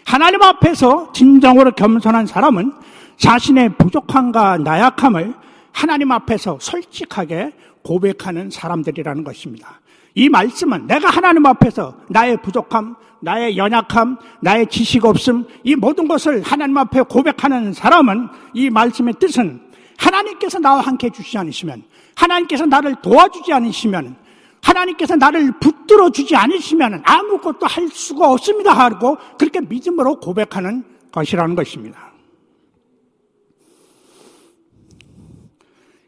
하나님 0.05 0.41
앞에서 0.41 1.11
진정으로 1.11 1.71
겸손한 1.71 2.25
사람은 2.27 2.73
자신의 3.17 3.77
부족함과 3.77 4.57
나약함을 4.57 5.33
하나님 5.71 6.11
앞에서 6.11 6.57
솔직하게 6.61 7.51
고백하는 7.85 8.49
사람들이라는 8.49 9.23
것입니다. 9.23 9.79
이 10.15 10.27
말씀은 10.27 10.87
내가 10.87 11.09
하나님 11.09 11.45
앞에서 11.45 11.95
나의 12.09 12.37
부족함, 12.41 12.95
나의 13.21 13.57
연약함, 13.57 14.17
나의 14.41 14.67
지식 14.67 15.05
없음, 15.05 15.45
이 15.63 15.75
모든 15.75 16.07
것을 16.07 16.41
하나님 16.41 16.77
앞에 16.77 17.03
고백하는 17.03 17.73
사람은 17.73 18.27
이 18.53 18.69
말씀의 18.69 19.13
뜻은 19.19 19.61
하나님께서 19.97 20.59
나와 20.59 20.81
함께 20.81 21.07
해주시지 21.07 21.37
않으시면, 21.37 21.83
하나님께서 22.15 22.65
나를 22.65 22.95
도와주지 23.01 23.53
않으시면, 23.53 24.15
하나님께서 24.61 25.15
나를 25.15 25.51
붙들어 25.59 26.09
주지 26.09 26.35
않으시면 26.35 27.03
아무것도 27.05 27.67
할 27.67 27.87
수가 27.89 28.31
없습니다 28.31 28.73
하고 28.73 29.15
그렇게 29.37 29.61
믿음으로 29.61 30.19
고백하는 30.19 30.83
것이라는 31.11 31.53
것입니다. 31.53 32.11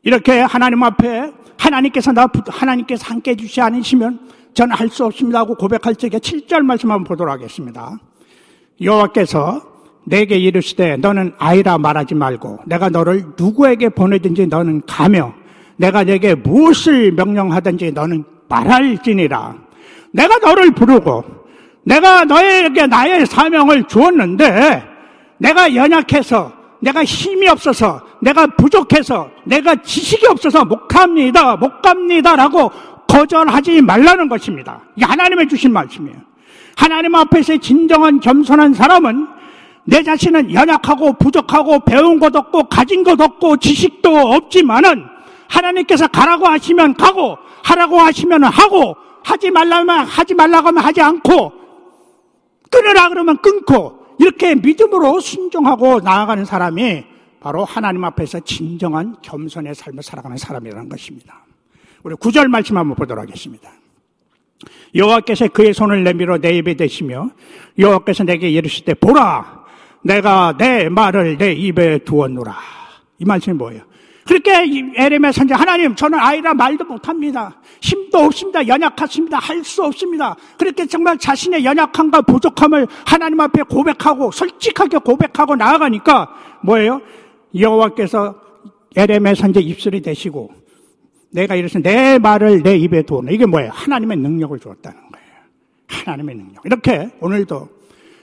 이렇게 0.02 0.40
하나님 0.40 0.82
앞에 0.82 1.32
하나님께서 1.68 2.12
나 2.12 2.28
하나님께서 2.48 3.06
함께 3.06 3.32
해주시 3.32 3.62
않으시면 3.62 4.20
저는 4.54 4.76
할 4.76 4.90
수 4.90 5.06
없습니다 5.06 5.40
하고 5.40 5.56
고백할 5.56 5.96
적에 5.96 6.18
7절 6.18 6.62
말씀 6.62 6.90
한번 6.90 7.04
보도록 7.04 7.32
하겠습니다. 7.34 7.98
여호와께서 8.82 9.62
내게 10.06 10.38
이르시되 10.38 10.98
너는 10.98 11.34
아이라 11.38 11.78
말하지 11.78 12.16
말고 12.16 12.60
내가 12.66 12.90
너를 12.90 13.24
누구에게 13.38 13.90
보내든지 13.90 14.48
너는 14.48 14.82
가며 14.88 15.34
내가 15.76 16.04
내게 16.04 16.34
무엇을 16.34 17.12
명령하든지 17.12 17.92
너는 17.92 18.24
말할지니라. 18.48 19.56
내가 20.12 20.38
너를 20.38 20.72
부르고 20.72 21.24
내가 21.84 22.24
너에게 22.24 22.88
나의 22.88 23.26
사명을 23.26 23.84
주었는데 23.84 24.84
내가 25.38 25.76
연약해서 25.76 26.54
내가 26.80 27.04
힘이 27.04 27.48
없어서 27.48 28.02
내가 28.20 28.48
부족해서 28.48 29.30
내가 29.44 29.76
지식이 29.76 30.28
없어서 30.28 30.66
못 30.66 30.88
갑니다. 30.88 31.56
못 31.56 31.82
갑니다라고 31.82 32.72
거절하지 33.08 33.82
말라는 33.82 34.30
것입니다. 34.30 34.82
이게 34.96 35.06
하나님의 35.06 35.48
주신 35.48 35.72
말씀이에요. 35.74 36.18
하나님 36.76 37.16
앞에서 37.16 37.58
진정한 37.58 38.20
겸손한 38.20 38.74
사람은 38.74 39.28
내 39.86 40.04
자신은 40.04 40.54
연약하고 40.54 41.14
부족하고 41.14 41.80
배운 41.80 42.20
것 42.20 42.36
없고 42.36 42.66
가진 42.66 43.04
것 43.04 43.20
없고 43.20 43.58
지식도 43.58 44.10
없지만은 44.10 45.06
하나님께서 45.48 46.08
가라고 46.08 46.46
하시면 46.46 46.96
가고 46.96 47.38
하라고 47.64 48.00
하시면 48.00 48.44
하고 48.44 48.96
하지 49.24 49.50
말라면 49.50 50.06
하지 50.06 50.34
말라고 50.34 50.68
하면 50.68 50.84
하지 50.84 51.02
않고 51.02 51.54
끊으라 52.70 53.10
그러면 53.10 53.38
끊고 53.38 53.97
이렇게 54.20 54.56
믿음으로 54.56 55.20
순종하고 55.20 56.00
나아가는 56.00 56.44
사람이 56.46 57.06
바로 57.40 57.64
하나님 57.66 58.04
앞에서 58.04 58.40
진정한 58.42 59.16
겸손의 59.22 59.76
삶을 59.76 60.04
살아가는 60.04 60.38
사람이라는 60.38 60.90
것입니다. 60.90 61.46
우리 62.04 62.16
구절 62.16 62.48
말씀 62.48 62.78
한번 62.78 62.96
보도록 62.96 63.24
하겠습니다. 63.24 63.72
여호와께서 64.96 65.50
그의 65.50 65.74
손을 65.74 66.04
내밀어 66.04 66.40
내 66.40 66.58
입에 66.58 66.74
대시며 66.74 67.30
여호와께서 67.78 68.24
내게 68.24 68.50
이르시되 68.50 68.96
보라 68.96 69.66
내가 70.04 70.56
내 70.58 70.90
말을 70.90 71.38
내 71.38 71.54
입에 71.54 72.00
두었노라. 72.00 72.56
이 73.20 73.26
말씀이 73.26 73.56
뭐예요? 73.56 73.84
그렇게 74.28 74.52
에레미야 74.96 75.32
선지 75.32 75.54
하나님 75.54 75.96
저는 75.96 76.20
아이라 76.20 76.54
말도 76.54 76.86
못합니다. 76.86 77.56
힘도 77.82 78.20
없습니다. 78.20 78.68
연약하십니다. 78.68 79.40
할 79.40 79.64
수 79.64 79.84
없습니다. 79.84 80.36
그렇게 80.58 80.86
정말 80.86 81.18
자신의 81.18 81.66
연약함과 81.66 82.22
부족함을 82.22 82.88
하나님 83.06 83.40
앞에 83.40 83.64
고백하고 83.64 84.32
솔직하게 84.32 85.00
고백하고 85.00 85.56
나아가니까 85.56 86.30
뭐예요? 86.62 87.02
여호와께서 87.58 88.36
에레미야 88.96 89.36
선지 89.36 89.60
입술이 89.62 90.02
되시고 90.02 90.52
내가 91.32 91.56
이래서 91.56 91.80
내 91.80 92.20
말을 92.20 92.64
내 92.64 92.78
입에 92.78 93.04
두어놓 93.04 93.32
이게 93.32 93.46
뭐예요? 93.46 93.72
하나님의 93.74 94.18
능력을 94.18 94.60
주었다는 94.60 94.98
거예요. 95.12 95.28
하나님의 95.88 96.36
능력. 96.36 96.66
이렇게 96.66 97.10
오늘도 97.20 97.68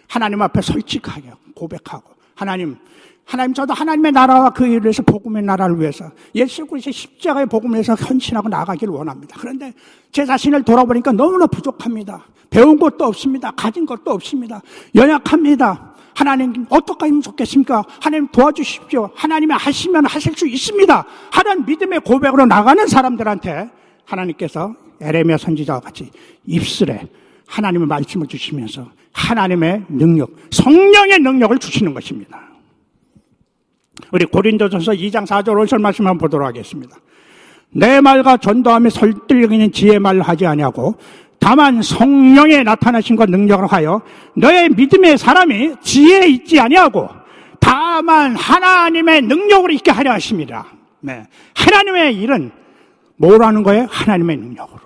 하나님 0.09 0.43
앞에 0.43 0.61
솔직하게 0.61 1.31
고백하고 1.55 2.13
하나님 2.35 2.77
하나님 3.25 3.55
저도 3.55 3.73
하나님의 3.73 4.13
나라와 4.13 4.51
그 4.51 4.67
일을 4.67 4.85
위해서 4.85 5.03
복음의 5.03 5.43
나라를 5.43 5.81
위해서 5.81 6.11
예수 6.35 6.67
그리스도의 6.67 6.93
십자가의 6.93 7.47
복음을 7.47 7.75
위해서 7.75 7.95
헌신하고 7.95 8.49
나가기를 8.49 8.93
원합니다. 8.93 9.37
그런데 9.41 9.73
제 10.13 10.25
자신을 10.25 10.63
돌아보니까 10.63 11.13
너무나 11.13 11.47
부족합니다. 11.47 12.27
배운 12.51 12.79
것도 12.79 13.05
없습니다. 13.07 13.51
가진 13.53 13.87
것도 13.87 14.11
없습니다. 14.11 14.61
연약합니다. 14.95 15.95
하나님 16.15 16.67
어떻게 16.69 17.07
하면 17.07 17.23
좋겠습니까? 17.23 17.83
하나님 18.01 18.29
도와주십시오. 18.29 19.11
하나님이 19.15 19.55
하시면 19.55 20.07
하실 20.07 20.35
수 20.37 20.47
있습니다. 20.47 21.05
하는 21.33 21.65
믿음의 21.65 22.01
고백으로 22.01 22.47
나가는 22.47 22.87
사람들한테 22.87 23.71
하나님께서 24.05 24.75
에레미야 25.01 25.39
선지자와 25.39 25.81
같이 25.81 26.11
입술에 26.47 27.09
하나님의 27.47 27.89
말씀을 27.89 28.27
주시면서 28.27 28.87
하나님의 29.13 29.87
능력, 29.89 30.31
성령의 30.51 31.19
능력을 31.21 31.59
주시는 31.59 31.95
것입니다. 31.95 32.54
우리 34.11 34.25
고린도전서 34.25 34.93
2장 34.93 35.27
4절 35.27 35.49
5절 35.65 35.81
말씀 35.81 36.07
한번 36.07 36.19
보도록 36.19 36.47
하겠습니다. 36.47 36.97
내 37.71 38.01
말과 38.01 38.37
전도함에 38.37 38.91
설득력있는 38.91 39.73
지혜 39.73 39.99
말을 39.99 40.23
하지 40.23 40.47
아니하고 40.47 40.95
다만 41.41 41.83
성령의 41.83 42.65
나타나신 42.65 43.17
것 43.17 43.29
능력을 43.29 43.67
하여 43.67 44.01
너의 44.37 44.71
믿음의 44.71 45.19
사람이 45.19 45.75
지혜에 45.83 46.29
있지 46.29 46.61
아니하고 46.61 47.09
다만 47.59 48.37
하나님의 48.37 49.23
능력으로 49.23 49.73
있게 49.73 49.91
하려 49.91 50.13
하십니다. 50.13 50.67
네. 51.01 51.27
하나님의 51.55 52.17
일은 52.17 52.51
뭐라는 53.17 53.63
거예요? 53.63 53.87
하나님의 53.91 54.37
능력으로. 54.37 54.84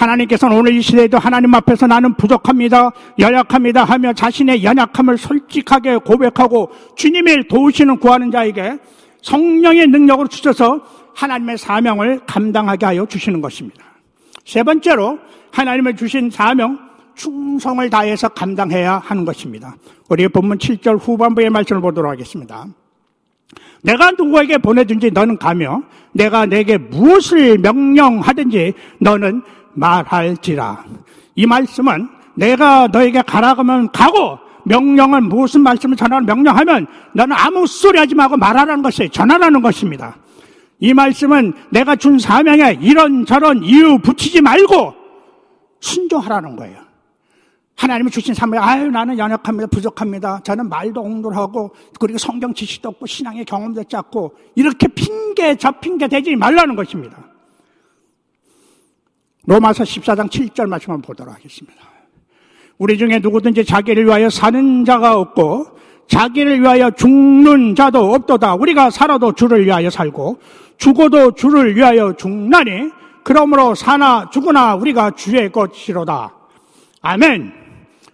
하나님께서는 0.00 0.56
오늘 0.56 0.74
이 0.74 0.80
시대에도 0.80 1.18
하나님 1.18 1.54
앞에서 1.54 1.86
나는 1.86 2.14
부족합니다. 2.14 2.90
연약합니다. 3.18 3.84
하며 3.84 4.12
자신의 4.14 4.64
연약함을 4.64 5.18
솔직하게 5.18 5.98
고백하고 5.98 6.70
주님을 6.96 7.48
도우시는 7.48 7.98
구하는 7.98 8.30
자에게 8.30 8.78
성령의 9.22 9.88
능력을 9.88 10.28
주셔서 10.28 10.80
하나님의 11.14 11.58
사명을 11.58 12.20
감당하게 12.26 12.86
하여 12.86 13.04
주시는 13.04 13.42
것입니다. 13.42 13.84
세 14.46 14.62
번째로 14.62 15.18
하나님의 15.52 15.96
주신 15.96 16.30
사명, 16.30 16.78
충성을 17.14 17.90
다해서 17.90 18.28
감당해야 18.30 19.02
하는 19.04 19.26
것입니다. 19.26 19.76
우리 20.08 20.26
본문 20.28 20.56
7절 20.56 20.98
후반부의 20.98 21.50
말씀을 21.50 21.82
보도록 21.82 22.10
하겠습니다. 22.10 22.64
내가 23.82 24.10
누구에게 24.12 24.58
보내든지 24.58 25.10
너는 25.10 25.38
가며 25.38 25.82
내가 26.12 26.46
내게 26.46 26.78
무엇을 26.78 27.58
명령하든지 27.58 28.74
너는 28.98 29.42
말할지라. 29.80 30.84
이 31.34 31.46
말씀은 31.46 32.08
내가 32.34 32.86
너에게 32.88 33.22
가라고 33.22 33.60
하면 33.60 33.90
가고 33.90 34.38
명령은 34.64 35.24
무슨 35.24 35.62
말씀을 35.62 35.96
전하는 35.96 36.26
명령하면 36.26 36.86
너는 37.14 37.34
아무 37.34 37.66
소리 37.66 37.98
하지 37.98 38.14
말고 38.14 38.36
말하라는 38.36 38.82
것이 38.82 39.08
전하라는 39.08 39.62
것입니다. 39.62 40.16
이 40.78 40.94
말씀은 40.94 41.54
내가 41.70 41.96
준 41.96 42.18
사명에 42.18 42.78
이런저런 42.80 43.62
이유 43.62 43.98
붙이지 43.98 44.40
말고 44.42 44.94
순종하라는 45.80 46.56
거예요. 46.56 46.78
하나님이 47.76 48.10
주신 48.10 48.34
사명, 48.34 48.62
아유, 48.62 48.90
나는 48.90 49.16
연약합니다. 49.18 49.68
부족합니다. 49.68 50.40
저는 50.44 50.68
말도 50.68 51.00
옹돌하고, 51.00 51.74
그리고 51.98 52.18
성경 52.18 52.52
지식도 52.52 52.90
없고, 52.90 53.06
신앙의 53.06 53.46
경험도 53.46 53.84
작고, 53.84 54.34
이렇게 54.54 54.86
핑계, 54.88 55.54
저 55.54 55.70
핑계 55.70 56.06
대지 56.06 56.36
말라는 56.36 56.76
것입니다. 56.76 57.16
로마서 59.46 59.84
14장 59.84 60.28
7절 60.28 60.66
말씀을 60.68 61.00
보도록 61.02 61.34
하겠습니다. 61.34 61.78
우리 62.78 62.96
중에 62.96 63.18
누구든지 63.18 63.64
자기를 63.64 64.06
위하여 64.06 64.30
사는 64.30 64.84
자가 64.84 65.18
없고, 65.18 65.66
자기를 66.08 66.60
위하여 66.60 66.90
죽는 66.90 67.74
자도 67.74 68.12
없도다. 68.14 68.54
우리가 68.54 68.90
살아도 68.90 69.32
주를 69.32 69.64
위하여 69.66 69.90
살고, 69.90 70.38
죽어도 70.76 71.32
주를 71.32 71.76
위하여 71.76 72.14
죽나니 72.16 72.90
그러므로 73.22 73.74
사나 73.74 74.30
죽으나 74.30 74.74
우리가 74.74 75.12
주의 75.12 75.52
것이로다. 75.52 76.34
아멘. 77.02 77.52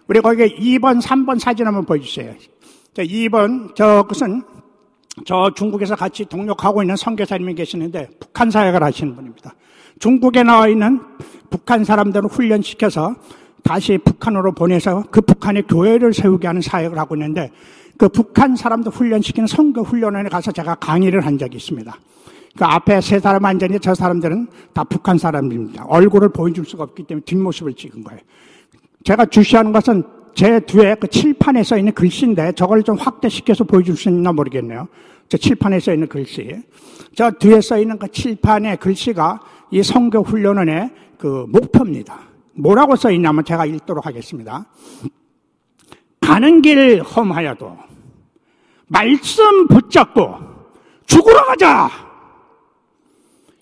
우리 0.07 0.19
거기에 0.21 0.49
2번, 0.49 1.01
3번 1.01 1.39
사진 1.39 1.65
한번 1.65 1.85
보여주세요. 1.85 2.33
자, 2.93 3.03
2번, 3.03 3.73
저것은 3.73 4.43
저 5.25 5.51
중국에서 5.55 5.95
같이 5.95 6.25
동력하고 6.25 6.83
있는 6.83 6.95
선교사님이 6.95 7.55
계시는데 7.55 8.09
북한 8.19 8.51
사역을 8.51 8.83
하시는 8.83 9.15
분입니다. 9.15 9.53
중국에 9.99 10.43
나와 10.43 10.67
있는 10.67 10.99
북한 11.49 11.83
사람들을 11.83 12.29
훈련시켜서 12.29 13.15
다시 13.63 13.97
북한으로 13.97 14.53
보내서 14.53 15.03
그 15.11 15.21
북한의 15.21 15.63
교회를 15.63 16.13
세우게 16.13 16.47
하는 16.47 16.61
사역을 16.61 16.97
하고 16.97 17.15
있는데 17.15 17.51
그 17.97 18.07
북한 18.09 18.55
사람들 18.55 18.91
훈련시키는 18.91 19.47
선교 19.47 19.81
훈련원에 19.81 20.29
가서 20.29 20.51
제가 20.51 20.75
강의를 20.75 21.25
한 21.25 21.37
적이 21.37 21.57
있습니다. 21.57 21.97
그 22.57 22.65
앞에 22.65 23.01
세 23.01 23.19
사람 23.19 23.45
앉았는데 23.45 23.79
저 23.79 23.93
사람들은 23.93 24.47
다 24.73 24.83
북한 24.83 25.17
사람입니다. 25.17 25.85
얼굴을 25.85 26.29
보여줄 26.29 26.65
수가 26.65 26.83
없기 26.83 27.03
때문에 27.03 27.23
뒷모습을 27.25 27.73
찍은 27.73 28.03
거예요. 28.03 28.21
제가 29.03 29.25
주시하는 29.25 29.71
것은 29.71 30.03
제 30.33 30.59
뒤에 30.59 30.95
그 30.99 31.07
칠판에 31.07 31.63
써 31.63 31.77
있는 31.77 31.93
글씨인데 31.93 32.53
저걸 32.53 32.83
좀 32.83 32.95
확대시켜서 32.97 33.63
보여줄 33.63 33.95
수 33.97 34.09
있나 34.09 34.31
모르겠네요. 34.31 34.87
저 35.29 35.37
칠판에 35.37 35.79
써 35.79 35.93
있는 35.93 36.07
글씨. 36.07 36.55
저 37.15 37.31
뒤에 37.31 37.61
써 37.61 37.79
있는 37.79 37.97
그 37.97 38.07
칠판의 38.07 38.77
글씨가 38.77 39.39
이 39.71 39.83
성교 39.83 40.23
훈련원의 40.23 40.91
그 41.17 41.45
목표입니다. 41.49 42.19
뭐라고 42.53 42.95
써 42.95 43.11
있냐면 43.11 43.43
제가 43.43 43.65
읽도록 43.65 44.05
하겠습니다. 44.05 44.65
가는 46.21 46.61
길 46.61 47.01
험하여도 47.01 47.77
말씀 48.87 49.67
붙잡고 49.67 50.35
죽으러 51.05 51.45
가자! 51.45 51.89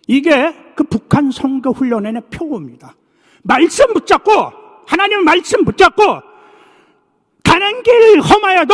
이게 0.07 0.53
그 0.75 0.83
북한 0.83 1.31
선거 1.31 1.71
훈련의 1.71 2.21
표고입니다. 2.31 2.95
말씀 3.43 3.93
붙잡고 3.93 4.31
하나님 4.85 5.23
말씀 5.23 5.63
붙잡고 5.63 6.03
가는 7.43 7.83
길 7.83 8.19
험하여도 8.19 8.73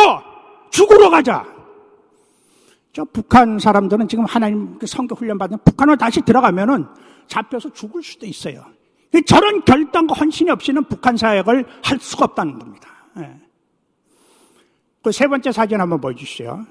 죽으러 0.70 1.10
가자. 1.10 1.44
저 2.92 3.04
북한 3.04 3.58
사람들은 3.58 4.08
지금 4.08 4.24
하나님 4.24 4.78
그 4.78 4.86
선거 4.86 5.14
훈련 5.14 5.38
받는 5.38 5.58
북한으로 5.64 5.96
다시 5.96 6.20
들어가면은 6.20 6.86
잡혀서 7.26 7.72
죽을 7.72 8.02
수도 8.02 8.26
있어요. 8.26 8.64
저런 9.26 9.62
결단과 9.64 10.14
헌신이 10.14 10.50
없이는 10.50 10.84
북한 10.84 11.16
사역을 11.16 11.66
할 11.82 11.98
수가 12.00 12.24
없다는 12.26 12.58
겁니다. 12.58 12.88
예. 13.18 13.36
그세 15.02 15.26
번째 15.26 15.52
사진 15.52 15.80
한번 15.80 16.00
보여주시죠. 16.00 16.64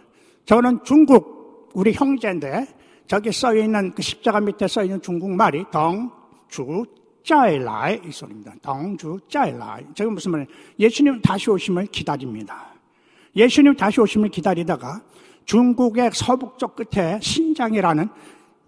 저는 0.46 0.84
중국 0.84 1.70
우리 1.74 1.94
형제인데 1.94 2.68
저기 3.08 3.32
써 3.32 3.56
있는 3.56 3.94
그 3.94 4.02
십자가 4.02 4.40
밑에 4.40 4.68
써 4.68 4.84
있는 4.84 5.02
중국말이 5.02 5.66
덩 5.72 6.12
주 6.48 6.84
짜이라이 7.24 8.02
이 8.06 8.12
소리입니다. 8.12 8.54
덩 8.62 8.98
주 8.98 9.20
짜이라이. 9.30 9.86
저게 9.94 10.10
무슨 10.10 10.32
말이에요? 10.32 10.50
예수님 10.80 11.22
다시 11.22 11.50
오심을 11.50 11.88
기다립니다. 11.88 12.74
예수님 13.36 13.76
다시 13.76 14.02
오심을 14.02 14.30
기다리다가 14.30 15.02
중국의 15.46 16.12
서북쪽 16.14 16.76
끝에 16.76 17.20
신장이라는 17.22 18.10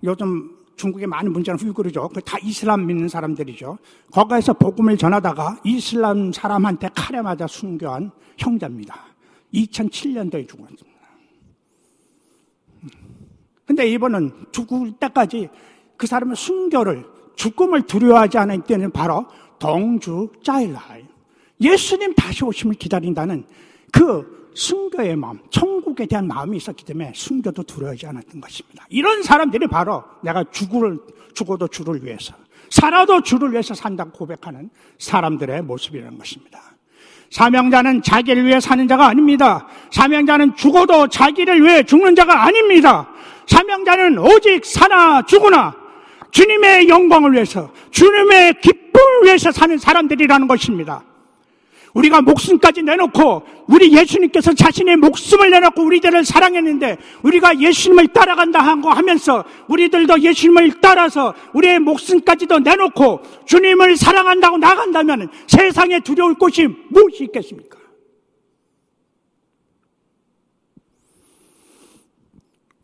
요즘 0.03 0.62
중국에 0.75 1.05
많은 1.05 1.31
문제는 1.31 1.59
후이구르죠. 1.59 2.09
그다 2.09 2.37
이슬람 2.39 2.85
믿는 2.85 3.07
사람들이죠. 3.07 3.77
거기에서 4.11 4.53
복음을 4.53 4.97
전하다가 4.97 5.59
이슬람 5.63 6.31
사람한테 6.31 6.89
칼에 6.95 7.21
맞아 7.21 7.47
순교한 7.47 8.11
형제입니다. 8.37 8.95
2007년도에 9.53 10.47
죽었습니다. 10.47 10.93
근데 13.65 13.87
이번은 13.89 14.31
죽을 14.51 14.91
때까지 14.93 15.49
그 15.95 16.07
사람의 16.07 16.35
순교를 16.35 17.05
죽음을 17.35 17.83
두려워하지 17.83 18.37
않을 18.37 18.63
때는 18.63 18.91
바로 18.91 19.25
동주 19.59 20.31
짜일라이 20.43 21.05
예수님 21.61 22.13
다시 22.15 22.43
오심을 22.43 22.75
기다린다는 22.75 23.45
그 23.91 24.42
순교의 24.55 25.15
마음, 25.15 25.39
천국에 25.49 26.05
대한 26.05 26.27
마음이 26.27 26.57
있었기 26.57 26.85
때문에 26.85 27.11
순교도 27.15 27.63
두려워하지 27.63 28.07
않았던 28.07 28.41
것입니다. 28.41 28.85
이런 28.89 29.23
사람들이 29.23 29.67
바로 29.67 30.03
내가 30.21 30.43
죽을, 30.51 30.99
죽어도 31.33 31.67
주를 31.67 32.03
위해서, 32.03 32.33
살아도 32.69 33.21
주를 33.21 33.51
위해서 33.51 33.73
산다고 33.73 34.11
고백하는 34.11 34.69
사람들의 34.99 35.63
모습이라는 35.63 36.17
것입니다. 36.17 36.61
사명자는 37.29 38.03
자기를 38.03 38.45
위해 38.45 38.59
사는 38.59 38.87
자가 38.87 39.07
아닙니다. 39.07 39.67
사명자는 39.91 40.55
죽어도 40.55 41.07
자기를 41.07 41.63
위해 41.63 41.83
죽는 41.83 42.15
자가 42.15 42.43
아닙니다. 42.43 43.09
사명자는 43.47 44.19
오직 44.19 44.63
사나 44.63 45.23
죽으나 45.25 45.75
주님의 46.31 46.89
영광을 46.89 47.33
위해서, 47.33 47.71
주님의 47.91 48.59
기쁨을 48.61 49.23
위해서 49.23 49.51
사는 49.51 49.77
사람들이라는 49.77 50.47
것입니다. 50.47 51.03
우리가 51.93 52.21
목숨까지 52.21 52.81
내놓고 52.83 53.43
우리 53.67 53.93
예수님께서 53.93 54.53
자신의 54.53 54.97
목숨을 54.97 55.51
내놓고 55.51 55.83
우리들을 55.83 56.25
사랑했는데 56.25 56.97
우리가 57.21 57.59
예수님을 57.59 58.07
따라간다 58.07 58.59
하고 58.59 58.89
하면서 58.89 59.43
우리들도 59.67 60.21
예수님을 60.21 60.81
따라서 60.81 61.33
우리의 61.53 61.79
목숨까지도 61.79 62.59
내놓고 62.59 63.21
주님을 63.45 63.95
사랑한다고 63.95 64.57
나간다면 64.57 65.29
세상에 65.47 65.99
두려울 65.99 66.33
곳이 66.35 66.67
무엇이 66.89 67.25
있겠습니까? 67.25 67.77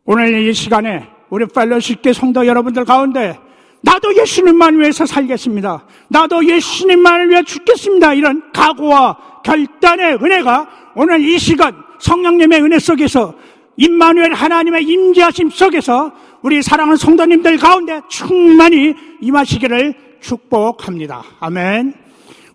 오늘 0.06 0.48
이 0.48 0.54
시간에 0.54 1.08
우리 1.30 1.46
펠로십계 1.46 2.14
성도 2.14 2.46
여러분들 2.46 2.86
가운데 2.86 3.40
나도 3.82 4.16
예수님만 4.16 4.80
위해서 4.80 5.06
살겠습니다. 5.06 5.86
나도 6.10 6.46
예수님만을 6.46 7.30
위해 7.30 7.44
죽겠습니다. 7.44 8.14
이런 8.14 8.52
각오와 8.52 9.42
결단의 9.44 10.16
은혜가 10.16 10.68
오늘 10.96 11.22
이 11.22 11.40
시간 11.40 11.74
성령님의 12.00 12.62
은혜 12.62 12.80
속에서 12.80 13.34
임마누엘 13.78 14.34
하나님의 14.34 14.84
임재하심 14.84 15.50
속에서 15.50 16.12
우리 16.42 16.62
사랑하는 16.62 16.98
성도님들 16.98 17.58
가운데 17.58 18.02
충만히 18.10 18.94
임하시기를 19.22 19.94
축복합니다. 20.20 21.24
아멘. 21.40 21.94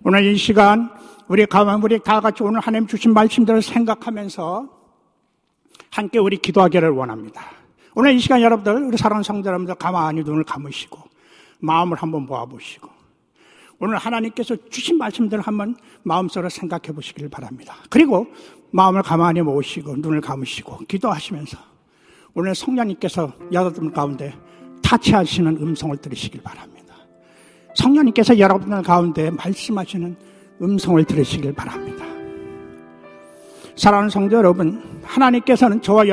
오늘 0.02 0.24
이 0.26 0.36
시간 0.36 0.90
우리 1.28 1.46
가만 1.46 1.82
우리 1.82 1.98
다 1.98 2.20
같이 2.20 2.42
오늘 2.42 2.60
하나님 2.60 2.86
주신 2.86 3.14
말씀들을 3.14 3.62
생각하면서 3.62 4.68
함께 5.90 6.18
우리 6.18 6.36
기도하기를 6.36 6.90
원합니다. 6.90 7.42
오늘 7.94 8.12
이 8.12 8.18
시간 8.18 8.42
여러분들 8.42 8.82
우리 8.84 8.96
사랑하는 8.98 9.22
성도 9.22 9.48
여러분들 9.48 9.76
가만히 9.76 10.22
눈을 10.22 10.44
감으시고 10.44 11.13
마음을 11.64 11.96
한번 11.96 12.26
모아보시고 12.26 12.88
오늘 13.80 13.96
하나님께서 13.96 14.56
주신 14.70 14.98
말씀들을 14.98 15.42
한번 15.42 15.76
마음속으로 16.04 16.48
생각해 16.48 16.94
보시길 16.94 17.28
바랍니다. 17.28 17.76
그리고 17.90 18.26
마음을 18.70 19.02
가만히 19.02 19.42
모으시고 19.42 19.96
눈을 19.96 20.20
감으시고 20.20 20.78
기도하시면서 20.88 21.58
오늘 22.34 22.54
성령님께서 22.54 23.32
여러분 23.52 23.92
가운데 23.92 24.34
타치하시는 24.82 25.56
음성을 25.56 25.96
들으시길 25.96 26.42
바랍니다. 26.42 26.94
성령님께서 27.74 28.38
여러분들 28.38 28.82
가운데 28.82 29.30
말씀하시는 29.30 30.16
음성을 30.62 31.04
들으시길 31.04 31.52
바랍니다. 31.52 32.04
사랑하는 33.76 34.08
성도 34.08 34.36
여러분, 34.36 34.80
하나님께서는 35.02 35.82
저와 35.82 36.06
여러분 36.06 36.12